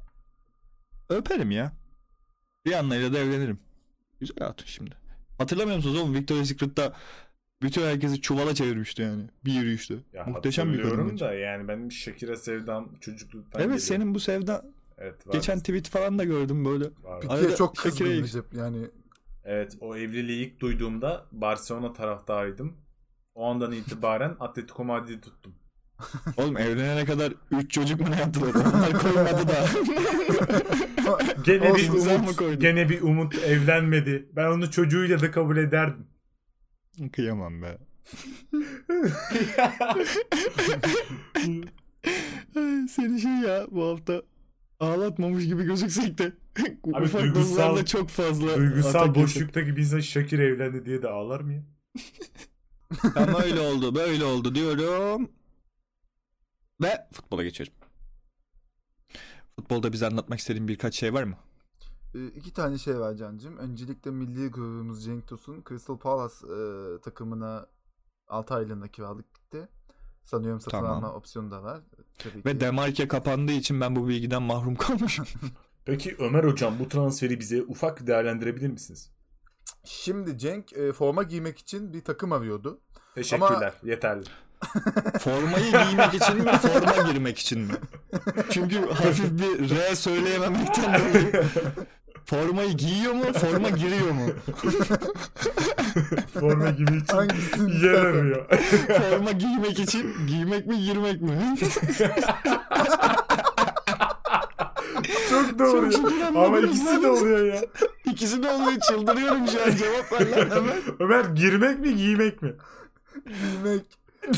öperim 1.09 1.51
ya. 1.51 1.73
Rihanna'yla 2.67 3.13
da 3.13 3.19
evlenirim. 3.19 3.59
Güzel 4.19 4.37
hatun 4.39 4.65
şimdi. 4.65 4.91
Hatırlamıyor 5.37 5.77
musunuz 5.77 5.97
oğlum 5.97 6.13
Victoria's 6.13 6.47
Secret'ta 6.47 6.93
bütün 7.61 7.81
herkesi 7.81 8.21
çuvala 8.21 8.55
çevirmişti 8.55 9.01
yani. 9.01 9.23
Bir 9.45 9.53
yürüyüşte. 9.53 9.95
Ya 10.13 10.23
Muhteşem 10.25 10.73
bir 10.73 10.83
kadın. 10.83 11.19
da 11.19 11.33
yani 11.33 11.67
benim 11.67 11.91
Shakira 11.91 12.35
sevdam 12.37 12.95
çocukluktan 13.01 13.61
Evet 13.61 13.69
geliyor. 13.71 13.79
senin 13.79 14.15
bu 14.15 14.19
sevda 14.19 14.65
Evet, 14.97 15.27
var. 15.27 15.33
Geçen 15.33 15.59
tweet 15.59 15.89
falan 15.89 16.19
da 16.19 16.23
gördüm 16.23 16.65
böyle. 16.65 16.85
Var. 17.03 17.23
Arada 17.29 17.55
çok 17.55 17.75
Shakira 17.77 17.91
kızgın 17.91 18.05
ilk- 18.05 18.23
Recep 18.23 18.53
yani. 18.53 18.85
Evet 19.45 19.77
o 19.79 19.95
evliliği 19.95 20.47
ilk 20.47 20.59
duyduğumda 20.59 21.25
Barcelona 21.31 21.93
taraftarıydım. 21.93 22.77
O 23.35 23.49
andan 23.49 23.71
itibaren 23.71 24.35
Atletico 24.39 24.83
Madrid'i 24.83 25.21
tuttum. 25.21 25.55
Oğlum 26.37 26.57
evlenene 26.57 27.05
kadar 27.05 27.33
3 27.51 27.71
çocuk 27.71 27.99
mu 27.99 28.11
ne 28.11 28.19
yaptılar? 28.19 28.53
Onlar 28.55 28.99
koymadı 28.99 29.47
da. 29.47 29.65
Gene 31.43 31.75
bir 31.75 31.89
umut, 31.89 32.61
gene 32.61 32.89
bir 32.89 33.01
umut 33.01 33.35
evlenmedi. 33.35 34.29
Ben 34.35 34.47
onu 34.47 34.71
çocuğuyla 34.71 35.21
da 35.21 35.31
kabul 35.31 35.57
ederdim. 35.57 36.07
Kıyamam 37.11 37.61
be. 37.61 37.77
Seni 42.89 43.21
şey 43.21 43.31
ya 43.31 43.67
bu 43.71 43.87
hafta 43.87 44.21
ağlatmamış 44.79 45.45
gibi 45.45 45.63
gözüksek 45.63 46.17
de 46.17 46.33
Abi 46.93 47.03
ufak 47.05 47.21
duygusal- 47.21 47.85
çok 47.85 48.09
fazla 48.09 48.57
Duygusal 48.57 49.15
boşluktaki 49.15 49.69
insan 49.69 49.99
Şakir 49.99 50.39
evlendi 50.39 50.85
diye 50.85 51.01
de 51.01 51.07
ağlar 51.09 51.39
mı 51.41 51.53
ya? 51.53 51.63
Ama 53.15 53.39
öyle 53.39 53.59
oldu 53.59 53.95
böyle 53.95 54.23
oldu 54.23 54.55
diyorum. 54.55 55.31
Ve 56.81 57.07
futbola 57.13 57.43
geçiyorum. 57.43 57.73
Futbolda 59.55 59.93
bize 59.93 60.07
anlatmak 60.07 60.39
istediğin 60.39 60.67
birkaç 60.67 60.95
şey 60.95 61.13
var 61.13 61.23
mı? 61.23 61.37
Ee, 62.15 62.27
iki 62.27 62.53
tane 62.53 62.77
şey 62.77 62.99
var 62.99 63.15
Can'cığım. 63.15 63.57
Öncelikle 63.57 64.11
milli 64.11 64.47
gururumuz 64.51 65.03
Cenk 65.05 65.27
Tosun 65.27 65.63
Crystal 65.69 65.97
Palace 65.97 66.35
e, 66.47 67.01
takımına 67.01 67.67
6 68.27 68.53
aylığına 68.53 68.87
kiralık. 68.87 69.25
Sanıyorum 70.23 70.61
satın 70.61 70.77
Tamam. 70.77 70.91
alma 70.91 71.13
opsiyonu 71.13 71.51
da 71.51 71.63
var. 71.63 71.81
Tabii 72.17 72.45
Ve 72.45 72.51
ki. 72.51 72.59
Demarke 72.59 73.07
kapandığı 73.07 73.51
için 73.51 73.81
ben 73.81 73.95
bu 73.95 74.07
bilgiden 74.07 74.43
mahrum 74.43 74.75
kalmışım. 74.75 75.25
Peki 75.85 76.15
Ömer 76.19 76.43
hocam 76.43 76.79
bu 76.79 76.87
transferi 76.89 77.39
bize 77.39 77.61
ufak 77.61 78.07
değerlendirebilir 78.07 78.67
misiniz? 78.67 79.11
Şimdi 79.83 80.37
Cenk 80.37 80.73
e, 80.73 80.93
forma 80.93 81.23
giymek 81.23 81.59
için 81.59 81.93
bir 81.93 82.01
takım 82.03 82.31
arıyordu. 82.31 82.79
Teşekkürler. 83.15 83.73
Yeterli. 83.83 84.23
Formayı 85.19 85.71
giymek 85.71 86.13
için 86.13 86.37
mi, 86.37 86.51
forma 86.51 87.11
girmek 87.11 87.39
için 87.39 87.59
mi? 87.59 87.73
Çünkü 88.49 88.89
hafif 88.89 89.31
bir 89.31 89.69
R 89.69 89.95
söyleyememekten 89.95 90.99
dolayı. 90.99 91.45
Formayı 92.25 92.73
giyiyor 92.73 93.13
mu, 93.13 93.23
forma 93.33 93.69
giriyor 93.69 94.11
mu? 94.11 94.25
Forma 96.39 96.69
gibi 96.69 96.97
için 96.97 97.15
Hangisini 97.17 97.85
yer 97.85 97.93
arıyor. 97.93 98.45
Forma 99.09 99.31
giymek 99.31 99.79
için 99.79 100.15
giymek 100.27 100.67
mi, 100.67 100.81
girmek 100.81 101.21
mi? 101.21 101.55
Çok 105.29 105.59
doğru. 105.59 105.91
Çok 105.91 106.11
ya. 106.19 106.27
Ama 106.27 106.59
ikisi 106.59 107.01
de 107.03 107.07
oluyor 107.09 107.53
ya. 107.53 107.61
İkisi 108.05 108.43
de 108.43 108.49
oluyor, 108.49 108.79
çıldırıyorum 108.79 109.47
şu 109.47 109.63
an 109.63 109.71
cevap 109.75 110.11
ver 110.11 110.31
lan 110.31 110.49
hemen. 110.55 110.77
Ömer 110.99 111.25
girmek 111.25 111.79
mi 111.79 111.95
giymek 111.95 112.41
mi? 112.41 112.53
Giymek. 113.25 113.85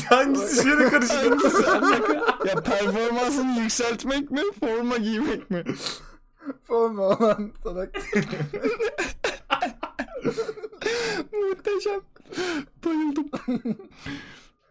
Hangisi 0.08 0.62
şeyle 0.62 0.88
karıştı? 0.88 1.28
Hangisi 1.28 1.66
alaka? 1.70 2.12
Ya 2.46 2.54
performansını 2.54 3.60
yükseltmek 3.60 4.30
mi, 4.30 4.40
forma 4.60 4.96
giymek 4.96 5.50
mi? 5.50 5.64
Forma 6.64 7.02
olan 7.02 7.52
salak. 7.62 7.94
Muhteşem. 11.32 12.00
Bayıldım. 12.84 13.30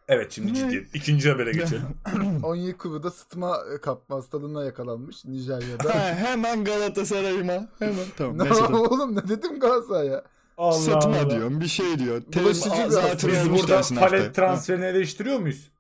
evet 0.08 0.32
şimdi 0.32 0.54
ciddi. 0.54 0.88
İkinci 0.94 1.30
habere 1.30 1.52
geçelim. 1.52 1.88
Onyekuru'da 2.44 3.12
sıtma 3.12 3.58
e, 3.76 3.82
kapma 3.82 4.16
hastalığına 4.16 4.64
yakalanmış 4.64 5.26
Nijerya'da. 5.26 5.96
Ha, 5.96 6.16
hemen 6.16 6.64
Galatasaray'ıma. 6.64 7.68
Hemen 7.80 8.06
tamam. 8.18 8.38
ne 8.38 8.44
neyse, 8.44 8.64
oğlum 8.64 9.16
ne 9.16 9.28
dedim 9.28 9.60
Galatasaray'a? 9.60 10.24
Allah 10.58 10.74
Sıtma 10.74 11.18
Allah. 11.18 11.30
diyorum 11.30 11.62
bir 11.62 11.68
şey 11.68 12.00
diyor. 12.00 12.22
Bulaşıcı 12.36 12.70
bir 12.70 12.80
hastalık. 12.80 13.28
Biz 13.28 13.52
burada 13.52 13.82
palet 14.00 14.36
transferini 14.36 14.86
eleştiriyor 14.86 15.40
muyuz? 15.40 15.72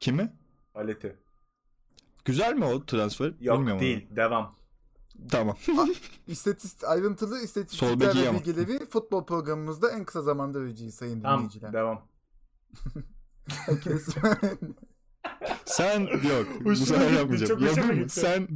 Kimi? 0.00 0.32
Paleti. 0.74 1.16
Güzel 2.24 2.54
mi 2.54 2.64
o 2.64 2.84
transfer? 2.86 3.32
Yok 3.40 3.58
Bilmiyorum 3.58 3.82
değil. 3.82 4.06
Devam. 4.10 4.54
Tamam. 5.30 5.56
İstatist, 6.26 6.84
ayrıntılı 6.84 7.40
istatistikler 7.40 8.14
ve 8.14 8.28
ama. 8.28 8.38
bilgileri 8.38 8.86
futbol 8.86 9.24
programımızda 9.26 9.90
en 9.90 10.04
kısa 10.04 10.22
zamanda 10.22 10.60
vereceğiz 10.62 10.94
sayın 10.94 11.20
Tamam. 11.20 11.38
dinleyiciler. 11.38 11.72
Devam. 11.72 12.02
Sen 15.64 16.00
yok. 16.00 16.46
Bu 16.64 16.76
sefer 16.76 17.10
yapmayacağım. 17.10 17.64
Yapayım 17.66 18.02
mı? 18.02 18.08
Sen 18.08 18.48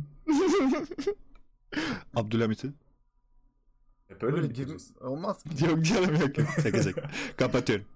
Abdülhamit'i. 2.14 2.73
Hep 4.09 4.23
öyle 4.23 4.37
Böyle 4.37 4.64
mi 4.64 4.77
olmaz 5.01 5.43
ki. 5.43 5.64
Yok 5.64 5.85
canım 5.85 6.14
yok. 6.14 6.39
yok. 6.39 6.49
Şaka 6.62 6.83
şaka. 6.83 7.11
Kapatıyorum. 7.37 7.87